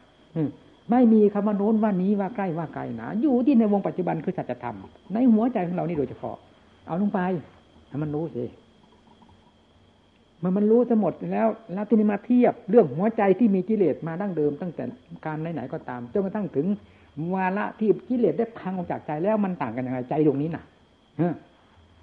[0.90, 4.76] ไม่มีคำว่าโน้นว่านี้ว่าใกล้ว่าไกลนะอยู่ที่ในวงปัจจุบันคือสัจธรรม
[5.14, 6.36] ในหัวใจของเรานี่โดยเฉพาะ
[6.86, 7.20] เอาลงไป
[7.88, 8.44] ให้มันรู้สิ
[10.42, 14.84] มันมันรู้จะหมดแล้ว แล้วที่นี้มาเทียบเรื่องหัวใจที่มีกิเลสมาดั้งเดิม ตั้งแต่
[15.26, 16.66] การไหนๆก็ตามจนกระทั่งถึง
[17.34, 20.64] วาระที่กิเลสได้พังออกจากใจแล้วมันต่างกันยังไงใจตรงนี้น่ะ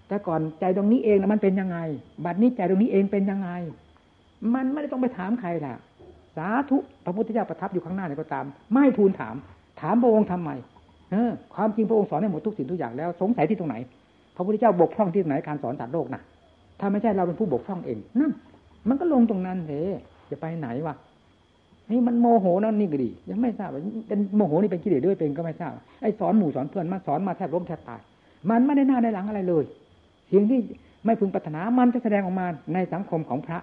[0.07, 1.78] แต่ก่อนใจตรงนี้เองนะมันเป็นยังไง
[2.26, 3.49] บัดนี้ใจตรงนี้เองเป็นยังไง
[4.53, 5.74] มันไม่ได้ต้องไปถามใครล่ะ
[6.38, 9.35] สาธุพระพุทธเจ้าประทับอยู่ข้างหน้าเนี่ยก็ตาม ไม่ทูลถาม
[9.81, 10.49] ถามพระองค์ทำไม
[11.11, 13.75] เออความจริงพระองค์สอนให้หมดทุกสิ่งทุกอย่างแล้ว สงสัยที่ตรงไหน
[14.35, 16.21] พระพุทธเจ้าบกพร่องที่ตรงไหนการสอนสัตว์โลกนะ
[16.79, 18.31] ถ้าไม่ใช่เราเป็นผู้บกพร่องเองนั่น
[18.89, 19.88] มันก็ลงตรงนั้นเลย
[20.29, 20.95] จะไปไหนวะ
[21.91, 23.69] นี่มันโมโหนั่นนี่ก็ดี ยังไม่ทราบ
[24.07, 25.71] เป็นโมโหนี่เป็นกิเลสด้วยเป็นก็ไม่ทราบ
[26.01, 27.99] ไอ้สอนหมู่สอนเพื่อนมาสอนมาแทบล้มแทบตาย
[28.49, 29.63] มันไม่ได้หน้าได้หลังอะไรเลย
[30.31, 30.59] สิ่งที่
[31.05, 33.59] ไม่พึงปรารถนามันจะแสดงออกมาในสังคมของพระ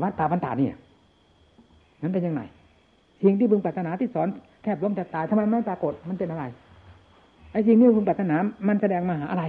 [0.00, 0.74] วัดตาบันตาเนี่ย
[2.04, 2.42] นั้นเป็นยังไง
[3.22, 4.28] สิ่งที่บึงปรารถนาที่สอน
[4.62, 6.44] แทบล้มแทบตายทำไมไม่ปรากฏมันเป็นอะไร
[7.52, 8.36] ไอ้สิ่งที่บึงปรารถนา
[8.68, 9.44] มันแสดงมาหาอะไร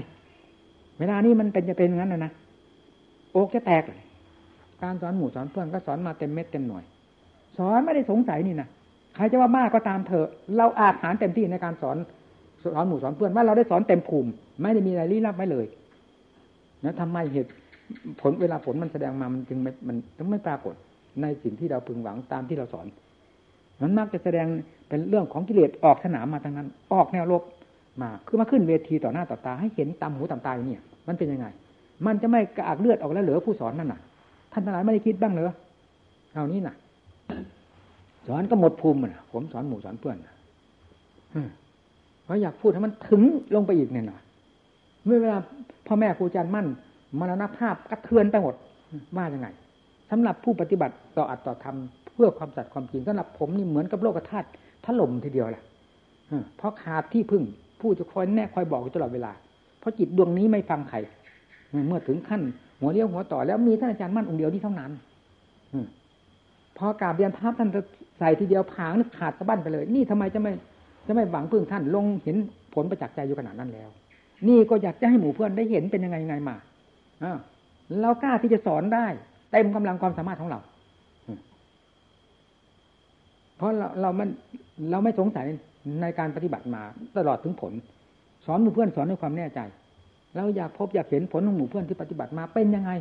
[1.00, 2.32] เวลานี้มันเป็นจะเป็นงั้นนะนะ
[3.32, 3.84] โอกจะแตก
[4.84, 6.84] การสอนหมู่สอนเพื่อนก็สอนมาเต็มเม็ดเต็มหน่วย
[7.58, 8.68] สอนไม่ได้สงสัยนี่นะ
[9.16, 10.28] ใครจะว่ามากก็ตามเถอะ
[10.58, 11.98] เราอาจหารเต็มที่ในการสอน
[12.64, 14.30] สอนหมู่สอนเพื่อนว่าเราได้สอนเต็มภูมิ
[14.62, 15.66] ไม่ได้มีอะไรลี้ลับไว้เลย
[16.84, 17.52] นะทำไมเหตุ
[18.22, 20.76] ผลเวลาผลมันแสดงมามันจึงไม่มันต้องไม่ปรากฏ
[21.22, 22.88] ในสิ่งที่เราพึงหวังตามที่เราสอน
[23.82, 24.48] มันมักจะแสดง
[24.90, 27.44] เป็นเรื่องของกิเลสออกสนามมาทั้งนั้น ออกแนวลบ
[28.02, 31.48] มาคือมาขึ้นเวทีต่อหน้าต่อตา ให้เห็นตามหูตามตาเนี่ย มันเป็นยังไง
[32.06, 34.00] มันจะไม่กระอักเลือดออกแล้วเหลือผู้สอนนั่นน่ะ
[34.52, 35.52] ท่านทั้งหลายไม่ได้คิดบ้างเหรอ
[36.34, 36.76] เอานี้น่ะ
[38.28, 40.18] สอนก็หมดภูมินะผมสอนหมู่สอนเพื่อน
[42.24, 43.22] เพราะอยากพูดให้มันถึง
[43.56, 44.20] ลงไปอีกเนี่ยน่ะ
[45.06, 45.38] เมื่อเวลา
[45.88, 46.68] พ่อแม่ครูอาจารย์มั่น
[47.20, 48.56] มรณภาพกระเทือนไปหมด
[49.18, 49.48] ว่ายังไง
[50.12, 51.78] สำหรับผู้ปฏิบัติต่ออัตต่อธรรม
[52.14, 54.48] เพื่อความสัตย์ความจริงสำหรับผมนี่เหมือนกับโลกธาตุ
[54.86, 55.64] ถล่มทีเดียวแหละ
[56.58, 57.44] เพราะขาดที่พึ่ง
[57.82, 59.32] ผู้จะคอยแน่คอยบอกอยู่ตลอดเวลา
[59.80, 60.98] เพราะจิตดวงนี้ไม่ฟังใคร
[61.88, 62.42] เมื่อถึงขั้น
[62.80, 64.92] หัวเลี้ยวหัวต่อแล้วมีท่านอาจารย์มั่นองค์เดียวนี้เท่านั้น
[66.78, 67.70] พอกราบเรียนพระท่าน
[68.20, 70.52] ใส่ทีเดียวผางขาดสะบั้นไปเลย นี่ทำไมจะไม่
[71.08, 72.38] จะไม่หวังพึ่งท่านลงเห็น
[72.76, 73.90] ผลประจักษ์ใจอยู่ขนาดนั้นแล้ว
[74.48, 76.56] นี่ก็อยากจะให้หมู่เพื่อนได้เห็นเป็นยังไงยังไงมา
[78.02, 79.08] เรากล้าที่จะสอนได้
[79.56, 80.60] เต็มกำลังความสามารถของเรา
[83.58, 84.30] เพราะเราเรามัน
[84.92, 85.46] เราไม่สงสัย
[86.02, 86.82] ในการปฏิบัติมา
[87.18, 87.74] ตลอดถึงผล
[88.46, 89.60] สอนหมู่เพื่อนสอนด้วยความแน่ใจ
[90.36, 92.92] เราอยากพบอยากเห็นผลของหมู่เพื่อนที่ปฏิบัติมาเป็นยังไง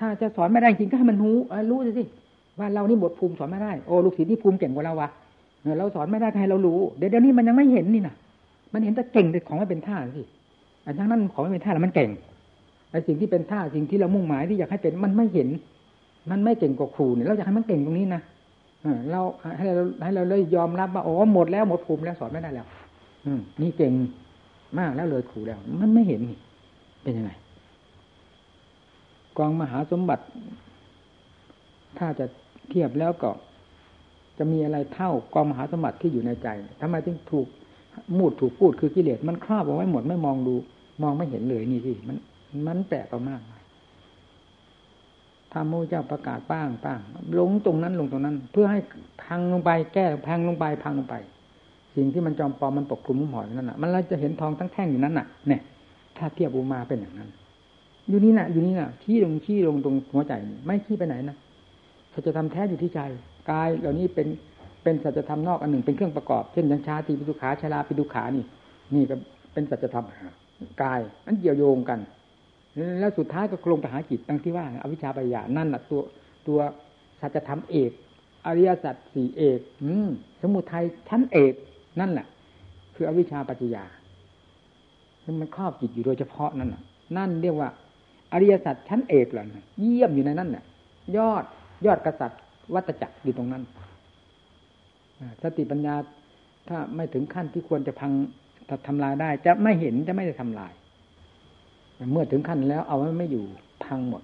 [0.00, 1.36] ถ้าจะสอนไม่ได้จริงก็ให้มันรู้
[1.70, 2.04] รู้สิ
[2.58, 5.08] ว่าเรานี่บทภูมิสอนไม่ได้ โอ้ลูกศิษย์นี่ภูมิเก่งกว่าเราวะ
[5.78, 8.14] เราสอนไม่ได้ให้เรารู้ เดี๋ยวนี้มันยังไม่เห็นนี่นะ
[8.72, 10.22] มันเห็นแต่เก่งแต่ของไม่เป็นท่าสิ
[10.84, 12.10] อันทั้งนั้นของไม่เป็นท่าแล้วมันเก่ง
[12.90, 15.48] ไอ้สิ่งที่เป็นท่าสิ่งที่เรามุ่งหมายที่อยากให้เป็นมันไม่เห็น
[16.30, 18.22] มันไม่เก่งกว่าครูเนี่ยเราอยากให้มันเก่งตรงนี้นะ
[19.10, 19.20] เรา
[19.58, 22.66] ให้เราให้เราเลยยอมรับว่าโอ้หมดแล้วหมดภูมิแล้วสอนไม่ได้แล้ว
[23.26, 23.92] อืมนี่เก่ง
[24.78, 26.38] มากแล้วเลยครูแล้ว มันไม่เห็นนี่
[27.02, 27.30] เป็นยังไง
[29.38, 30.24] กองมหาสมบัติ
[31.98, 32.26] ถ้าจะ
[32.68, 33.30] เทียบแล้วก็
[34.38, 36.48] จะมีอะไรเท่ากองมหาสมบัติที่อยู่ในใจ
[36.80, 37.46] ทำไมถึงถูก
[38.18, 40.54] มูดถูกพูดคือกิเลสมันครอบเอาไว้หมดไม่มองดู
[41.02, 42.16] มองไม่เห็นเลยนี่ที่มัน
[42.66, 43.40] มันแปลกมาก
[45.52, 47.00] ถ้าโมเจ้าประกาศป้างป้าง
[47.38, 48.80] ลงตรงนั้นลงตรงนั้น เพื่อให้
[49.24, 51.14] พังลงไปแก้พังลงไปพังลงไป
[51.96, 55.60] สิ่งที่มันจอมปลอมมันปกคลุมหอยนั่นน่ะ มันเราจะเห็นทองทั้งแท่งอยู่นั้นน่ะเนี่ย
[56.16, 57.28] ถ้าเทียบอุมาเป็นอย่างนั้น
[58.08, 60.32] อยู่นี่น่ะ อยู่นี่น่ะชี้ลงชี้ลงตรงหัวใจ
[60.66, 61.36] ไม่ชี้ไปไหนนะ
[62.14, 63.00] สัจธรรมแท้อยู่ที่ใจ
[63.50, 64.28] กายเหล่านี้เป็น
[64.82, 68.44] เป็นสัจธรรมนอกอันหนึ่งเป็นเครื่องประกอบเช่นยังชาติปิดุขาชาลาปิดุขานี่
[68.94, 69.14] นี่ก็
[69.52, 70.04] เป็นสัจธรรม
[70.82, 71.98] กายอันเกี่ยวโยงกัน
[73.00, 76.02] แล้วสุดท้ายก็ลงไปหาจิตตั้งที่ว่าอวิชชาปัญญานั่นแหละตัว
[76.48, 76.58] ตัว
[77.20, 77.92] สัจธรรมเอก
[78.46, 80.08] อริยสัจสี่เอกอืม
[80.40, 81.54] สมุทัยชั้นเอก
[82.00, 82.26] นั่นแหละ
[82.94, 83.84] คืออวิชชาปัจจยา
[85.40, 86.82] มันครอบจิตอยู่โดยเฉพาะนั่นน่ะ
[87.16, 87.68] นั่นเรียกว่า
[88.32, 90.64] อริยสัจชั้นเอกเหล่านั้นเยี่ยมอยู่ในนั้นเนี่ย
[91.16, 91.44] ยอด
[91.86, 92.40] ยอดกษัตริย์
[92.74, 93.62] วัตจักรอยู่ตรงนั้น
[95.42, 95.94] สติปัญญา
[96.68, 98.12] ถ้าไม่ถึงขั้นที่ควรจะพัง
[98.86, 100.72] ทำลายได้ จะไม่เห็นจะไม่ได้ทำลาย
[102.12, 103.44] เมื่อถึงขั้นแล้วเอาไว้ไม่อยู่
[103.84, 104.22] พังหมด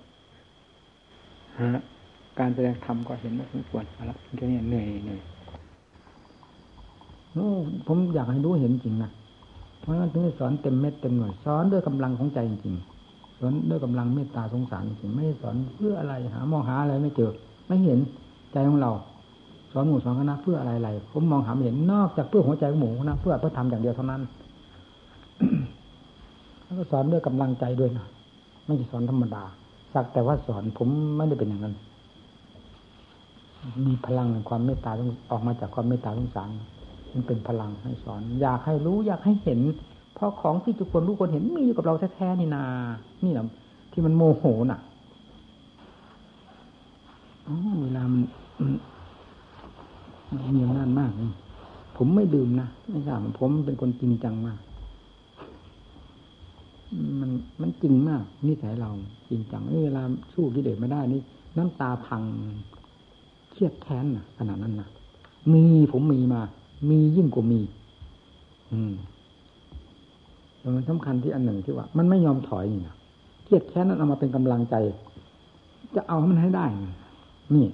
[1.61, 1.83] ฮะ
[2.39, 5.21] การแสดงธรรมก็เห็นว่าสมควรเอาละแค่นี้เหนื่อยเหนื่อย
[7.87, 9.11] ผมอยากให้รู้เห็นจริงนะ
[9.81, 12.77] เพราะฉะนั้นถึงสอนเต็มเม็ดเต็มหน่วยสอนด้วยกำลังของใจจริง
[13.39, 17.33] สอนด้วยกำลังเมตตาสงสารจริงไม่สอนเพื่ออะไรหามองหาอะไรไม่เจอ
[17.67, 18.01] ไม่เห็น
[18.53, 18.93] ใจของเรา
[19.73, 24.23] สอนหมู่สอนคณะเพื่ออะไรอะไรผมมองหาไม่เห็นนอกจากเพื่อหัวใจของหมู่คณะเพื่อเพื่อทำอย่างเดียวเท่านั้น
[26.79, 28.07] ก็สอนด้วยกำลังใจด้วยนะ
[28.67, 29.43] ไม่ใช่สอนธรรมดา
[29.93, 31.75] สักแต่ว่าสอนผมไม่ได้เป็นอย่างนั้น
[33.87, 36.49] มีพลังความเมตตาต้ออกมาจากความเมตตาสงสาร
[37.13, 39.61] มันเป็นพลังให้สอน อยากให้รู้อยากให้เห็น
[40.15, 42.63] เพราะของที่ทุกคนรู้คนเห็นมีอยู่กับเราแท้ๆนี่นา
[43.25, 43.45] นี่แหละ
[43.93, 44.81] ที่มันโมโหน่ะ
[47.83, 48.23] เวลามัน
[50.55, 51.11] มีอำนาจมาก
[51.97, 54.59] ผมไม่ดื่มนะไม่ทราบผมเป็นคนจริงจังมาก
[57.21, 57.31] มัน
[57.61, 58.91] มันจริงมากนิสัยเรา
[59.31, 60.03] จริงจังเวลา
[60.35, 61.21] สู้กิเลสไม่ได้นี่
[61.57, 62.23] น้ำตาพัง
[63.51, 64.89] เครียดแค้นนะขนาดนั้นนะ
[65.53, 66.43] มีผมมีมา
[66.91, 67.61] มียิ่งกว่ามี
[68.73, 68.95] อืม
[70.59, 72.95] แต่มันสำคัญที่อันหนึ่งที่ว่า มันไม่ยอมถอยนี่นะ
[73.45, 74.75] เครียดแค้นนั้นเอามาเป็นกำลังใจ
[75.97, 76.67] จะเอาให้มันให้ได้
[77.55, 77.67] นี่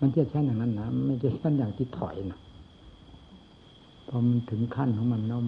[0.00, 2.38] มันเครียดแค้นอย่างนั้นนะไม่ใช่แค้นอย่างที่ถอยนะ
[4.08, 5.46] พอมันถึงขั้นของมันน้อม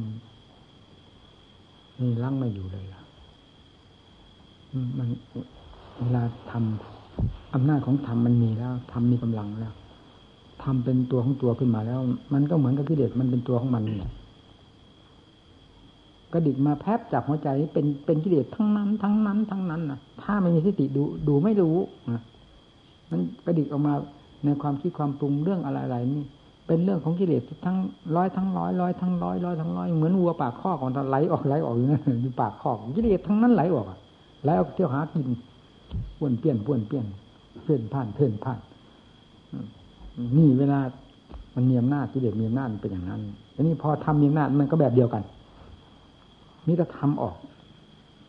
[2.00, 3.01] นี่ลังไม่อยู่เลยล่ะ
[4.98, 5.08] มัน
[6.02, 9.74] เวลาทำอำนาจของธรรมมันมีแล้วธรรมมีกำลังแล้ว
[10.62, 12.00] ทำเป็นตัวของตัวขึ้นมาแล้ว
[12.34, 14.10] มันก็เหมือนกับกิเลสมันเป็นตัวของมันเนี่ย
[16.32, 21.76] กระดิกมาแพบจากหัวใจเป็นเป็นกิเลสทั้งนั้น ทั้งนั้น ทั้งนั้นนะถ้าไม่มีสติดูดูไม่รู้
[22.12, 22.22] นะ
[23.10, 23.94] มันกระดิกออกมา
[24.44, 26.22] ในความคิดความปรุงเรื่องอะไรๆนี่
[26.66, 27.76] เป็นเรื่องของกิเลสทั้ง
[28.16, 35.28] ร้อยทั้งร้อยร้อยทั้งร้อยร้อยทั้งร้อยเหมือนวัวปากข้อของเรไหลออกไหลออกอยู่นั่นอยู่ปากข้อกิเลสทั้งนั้นไหลออกไหลออกเที่ยวหากิน
[36.18, 37.06] ป้วนเปี้ยนป้วนเปี้ยน
[37.62, 38.58] เพื่อนผ่านเพื่อนผ่าน
[40.36, 40.80] นี่เวลา
[41.54, 43.20] มันมีอำนาจกิเลสมีอำนาจเป็นอย่างนั้น
[43.54, 45.22] อันนี้พอทำมีอำนาจมันก็แบบเดียวกัน
[46.66, 47.36] นี่จะทำออก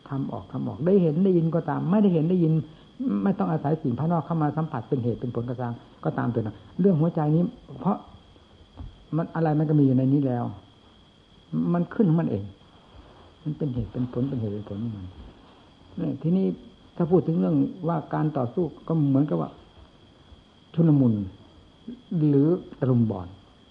[0.08, 2.52] ทำออกทำออก ได้เห็นได้ยินก็ตาม ไม่ได้เห็นได้ยิน
[3.22, 5.72] ไม่ต้องอาศัยสิ่งภายนอกเข้ามาสัมผัสเป็นเหตุเป็นผลกระซัง
[6.04, 7.42] ก็ตามตัวนะเรื่องหัวใจนี้
[7.80, 7.96] เพราะ
[9.16, 10.44] มันอะไรมันก็มีอยู่ในนี้แล้ว
[11.72, 12.44] มันขึ้นมันเอง
[13.42, 15.06] มันเป็นเหตุเป็นผลเป็นเหตุเป็นผลของมัน
[16.22, 16.46] ทีนี้
[16.96, 17.56] ถ้าพูดถึงเรื่อง
[17.88, 19.50] ว่าการต่อสู้ก็เหมือนกับว่า
[20.74, 21.14] ชุนมุน
[22.28, 22.48] หรือ
[22.80, 23.26] ตะลุมบอล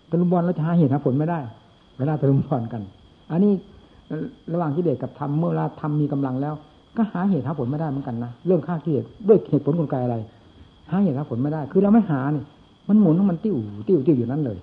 [0.09, 1.39] ตะลุมบอลเราจะหาเหตุหาผลไม่ได้
[1.97, 2.82] เวลาตะลุมบอลกัน
[3.32, 3.51] อันนี้
[4.53, 6.53] ระหว่างกิเลสกับธรรมเมื่อเวลาธรรมมีกำลังแล้ว
[6.97, 10.15] ก็หาเหตุหาผลไม่ได้เหมือนกันนะเรื่องฆ่ากิเลสด้วยเหตุผลกลไกอะไร
[10.91, 12.43] หาเหตุหาผลไม่ได้ คือเราไม่หานี่
[12.89, 13.55] มันหมุนมันติ้ว
[13.88, 14.57] ติ้วติ้วอยู่นั้นเลย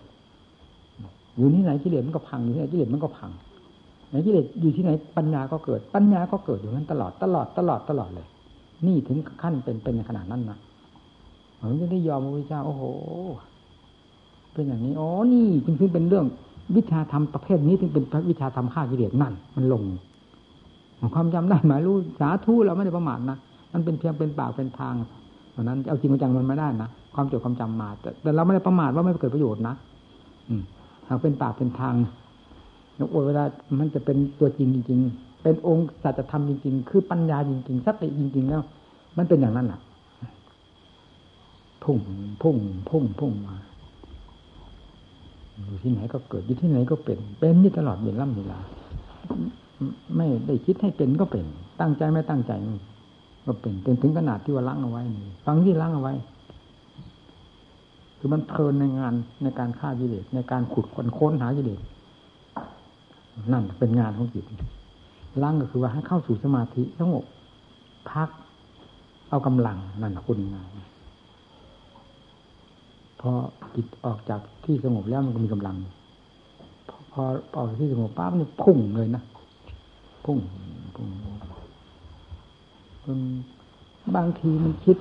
[1.37, 3.31] อยู่ที่ไหนกิเลสมันก็พังอยู่ที่ไหนกิเลสมันก็พัง
[4.11, 8.27] ไหนกิเลสอยู่ที่ไหนปัญญาก็เกิด ปัญญาก็เกิดอยู่นั้นตลอดตลอดตลอดตลอดเลย
[8.87, 10.59] นี่ถึงขั้นเป็นเป็นขนาดนั้นนะ
[11.61, 12.85] ผมจะได้ยอมพระพุทธเจ้าโอ้โห
[14.53, 16.27] เป็นอย่างนี้อ๋อนี่จึงคือเป็นเรื่อง
[16.77, 19.83] วิชาธรรมประเภทนี้ถึงเป็นวิชาธรรมฆ่ากิเลสนั่น มันลง
[21.15, 23.37] ความจำได้หมายรู้สาธุเราไม่ได้ประมาทนะ
[23.73, 24.95] มันเป็นเพียงเป็นปากเป็นทาง
[25.53, 29.75] เพราะนั้นเอาจริงจังมันไม่ได้นะความจดความจำมาแต่แต่เราไม่ได้ประมาทว่าไม่เกิดประโยชน์นะ
[30.49, 30.63] อืม
[31.09, 31.95] หากเป็นปากเป็นทาง
[33.01, 33.45] แล้วเวลา
[33.79, 38.63] มันจะเป็นตัวจริงจริงๆ เป็นองค์สัจธรรมจริงๆ คือปัญญาจริงๆ สติจริง ๆ แล้ว
[39.17, 39.81] มันเป็นอย่างนั้นอะ
[41.83, 41.99] พุ่ง
[42.43, 42.57] พุ่ง
[42.89, 43.57] พุ่งพุ่งมา
[45.67, 48.59] อยู่ที่ไหนก็เกิดอยู่ที่ไหนก็เป็น เป็นนี่ตลอดเวลาเวลา
[50.17, 51.45] ไม่ได้คิดให้เป็นก็เป็น
[51.81, 52.53] ตั้งใจไม่ตั้งใจ
[53.47, 55.03] ก็เป็นเป็นถึงขนาดที่ว่าล้างเอาไว้
[55.47, 56.15] ฟังที่ล้างเอาไว้
[58.19, 61.81] คือมันเพลินในงานในการฆ่ากิเลสในการขุดค้นค้นหากิเลส
[63.53, 64.45] นั่นเป็นงานของจิต
[65.43, 67.25] ล้างก็คือว่าให้เข้าสู่สมาธิสงบ
[68.11, 68.29] พัก
[69.29, 70.69] เอากำลังนั่นคุณงาน
[73.21, 73.31] พอ
[73.75, 75.77] จิตออกจากที่สงบแล้วมันก็มีกำลัง
[77.13, 77.23] พอ
[77.57, 79.23] ออกจากที่สงบปั๊บนี่พุ่งเลยนะ
[80.25, 80.39] พุ่ง
[80.95, 81.09] พุ่ง
[84.17, 84.97] บางทีมันคิด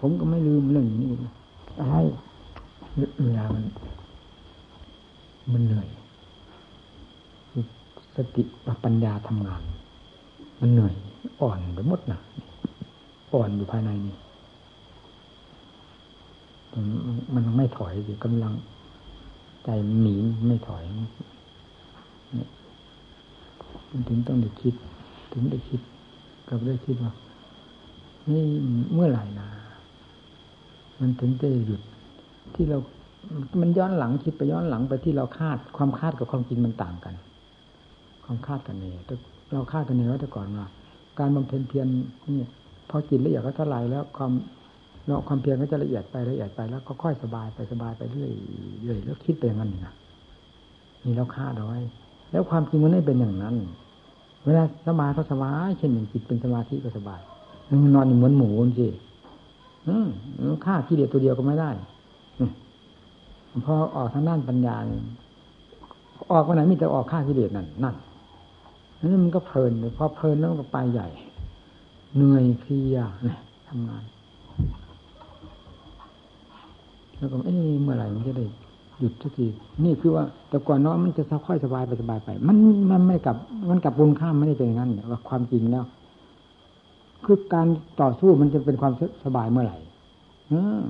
[0.00, 1.10] ผมก็ไม่ลืมเรื่องนี้
[1.80, 1.96] อะไร
[3.24, 3.64] เวลามัน
[5.52, 5.88] มันเหนื่อย
[8.16, 8.42] สติ
[8.84, 9.62] ปัญญาทำงาน
[10.60, 10.94] มันเหนื่อย
[11.40, 12.20] อ่อนไปหมดนะ
[13.32, 14.16] อ่อนอยู่ภายในนี่
[17.34, 18.52] มันไม่ถอยสิกำลัง
[19.64, 19.68] ใจ
[20.02, 21.10] หนีไม่ถอยเนี่ย
[24.08, 24.74] ถึงต้องได้คิด
[25.32, 25.80] ถึงได้คิด
[26.48, 27.12] กับได้คิดว่า
[28.30, 28.44] นี่
[28.92, 29.48] เมื่อไหร่นะ
[31.00, 31.80] มันถึงจะหยุด
[32.54, 32.78] ที่เรา
[33.60, 37.14] มันย้อนหลังคิดไปย้อนหลังไปที่เราคาดความคาดกับความจริงมันต่างกัน
[38.26, 38.94] ความคาดกันเนี่ย
[39.52, 40.66] เราคาดกันเนี่ยว่าแต่ก่อนว่า
[41.18, 41.86] การบำเพ็ญเพียร
[42.28, 42.46] นี่
[42.90, 44.32] พอจิตละเอียดก็เท่าไรแล้วความ
[45.06, 48.30] เนาะความเพียรก็จะละเอียดไปละเอียดไปแล้วก็ค่อยสบายไปสบายไปเรื่อย
[48.82, 49.94] เรื่อยแล้วคิดไปอย่างนั้นนะ
[51.04, 51.80] นี่เราคาดเอาไว้
[52.30, 53.56] แล้วความจริงมันไม่เป็นอย่างนั้น
[54.44, 57.20] เวลาสบายก็สบายเช่นอย่างจิตเป็นสมาธิก็สบาย
[57.94, 58.88] นอนเหมือนหมูสิ
[59.88, 60.08] อืม
[60.64, 61.70] ฆ่าี่เดียตัวเดียวก็ไม่ได้
[63.66, 64.76] พอออกทางด้านปัญญา
[66.32, 67.94] ออกวันไหนมีแต่ออกฆ่าี่เดียนั่นนั่น
[69.02, 71.08] นมันก็เพลินเลยพอเพลินแล้วก็ไปใหญ่
[72.16, 73.38] เหนื่อยเพลียเนี่ย
[73.68, 74.04] ทำงาน
[77.16, 78.46] แล้วก็เอ๊ะเมื่อไหร่มันจะได้
[78.98, 79.46] หยุดสักที
[79.84, 82.56] นี่คือว่า แต่ก่อนน้อมันจะค่อยสบายไปสบายไป มัน
[82.90, 83.36] มันไม่กลับ
[83.70, 85.84] มันกลับวนข้ามไม่ได้เป็นอย่างนั้นว่าความจริงแล้ว
[87.24, 87.66] คือการ
[88.00, 88.92] ต่อสู้มันจะเป็นความ
[89.24, 89.76] สบายเมื่อไหร่
[90.48, 90.80] เออ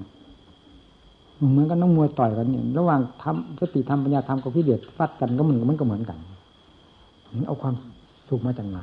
[1.51, 6.19] เหมือนกันน้องมวยต่อยกันเนี่ยระหว่างทำสติธรรมปัญญาธรรมกับพิเดชฟัดกันก็มันมันก็เหมือนกัน
[7.49, 7.75] เอาความ
[8.29, 8.81] สุขมาจากไหน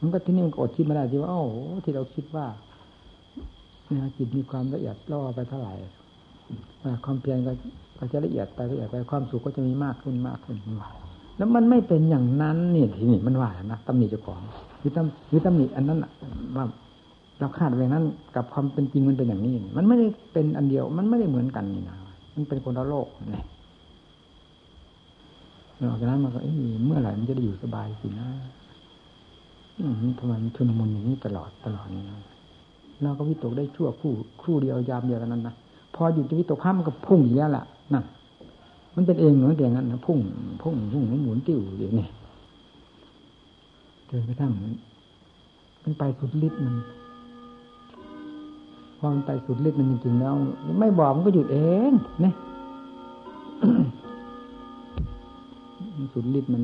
[0.00, 2.46] มันก็ที่นี่มันอดคิดไม่ได้ที่ว่าโอ้โหที่เราคิดว่า
[3.88, 5.74] เนี่ยจิตมีความละเอียดล่อไปเท่าไหร่
[7.04, 10.56] ความเพียรก็จะละเอียดไปละเอียดไปความสุขก็จะมีมากขึ้นมากขึ้น
[11.36, 14.40] แล้วมันไม่เป็นอย่างนั้นนี่ทีนี้มันว่านะตำหนิเจ้าของ
[14.78, 15.98] หรือตำหรือตำหนิอันนั้น
[16.56, 16.64] ว่า
[17.38, 18.04] เราคาดไว้นั้น
[18.36, 21.96] กับความเป็นจริงมันเป็นอย่างนี้ มันไม่ได้เป็นอันเดียว มันไม่ได้เหมือนกันนี่นะ
[22.34, 23.42] มันเป็นคนละโลกนี่
[25.86, 26.40] หลังจากนั้นมันก็
[26.86, 28.28] เมื่อไหร่มันจะได้อยู่สบายสินะ
[30.18, 32.18] ทำไมมันชุนมุนอย่างนี้ตลอดตลอดนี่นะ
[33.02, 35.54] เราก็วิตกได้ชั่วคู่ครู่เดียวยามเดียวกันนั้นนะ
[35.94, 38.04] พอหยุดจะวิตกภาพมันก็พุ่งอีกแล้วล่ะนั่น
[38.94, 40.18] มันเป็นเองเหมือนอย่งนั้นนะพุ่ง
[40.62, 42.08] พุ่งพุ่งหมุนติ้วอยู่นี่
[44.08, 44.52] จนกระทั่ง
[45.82, 46.74] มันไปสุดฤทธิ์มัน
[48.98, 50.34] พอมันไปสุดฤทธิ์มันจริงๆแล้ว
[50.80, 51.58] ไม่บอกมันก็หยุดเอ
[51.90, 52.34] งเนี่ย
[56.12, 56.62] สุดฤทธิ์มัน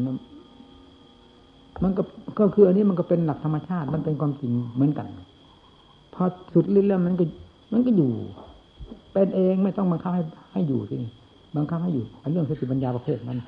[1.83, 2.03] มันก็
[2.39, 5.09] ก็คืออันนี้มันก็เป็นหลักธรรมชาติ มันเป็นความจริงเหมือนกัน
[6.15, 7.25] พอสุดฤทธิ์แล้วมันก็
[7.73, 8.11] มันก็อยู่
[9.13, 10.23] เป็นเองไม่ต้องบังคับให้
[10.53, 10.97] ให้อยู่สิ
[11.57, 13.39] บังคับให้อยู่อันเรื่องสติปัญญาประเภทมัน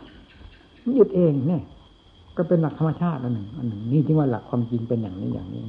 [0.84, 1.62] มันหยุดเองเนี่ย
[2.36, 5.66] ก็เป็นหลักธรรมชาติอันหนึ่งอันหนึ่งนี่จึงว่าหลักความจริงเป็นอย่างนี้อย่างนี้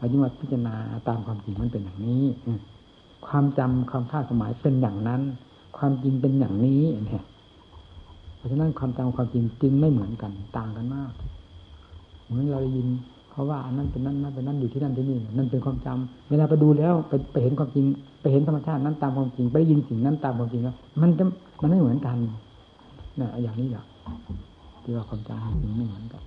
[0.00, 0.74] อันนี้ว่าพิจารณา
[1.08, 2.24] ตามความจริงมันเป็นอย่างนี้
[3.26, 5.20] ความจำความคาดสมัยเป็นอย่างนั้น
[5.78, 11.12] ความจริงเป็นอย่างนี้เนี่ยะฉะนั้นความจำความจริงจึงไม่เหมือนกันต่างกันมาก
[12.26, 12.86] เหมือนเราได้ยิน
[13.30, 17.84] เขาว่าอันนั้นเป็นนั้นนั้นเป็นนั้นอยู่ที่นั่นที่นี่นั่นเป็นความจำเวลาไปดูแล้วไปไปเห็นความจริง
[18.20, 21.24] ไปเห็นธรรมชาตินั้นตามความจริง ไปได้ยินสิ่งนั้นตามความจริงแล้ว มันจะ
[21.60, 22.16] มันไม่เหมือนกัน
[23.20, 23.84] นะอย่างนี้แหละ
[24.82, 26.22] ที่ว่าความจำจริงไม่เหมือนกัน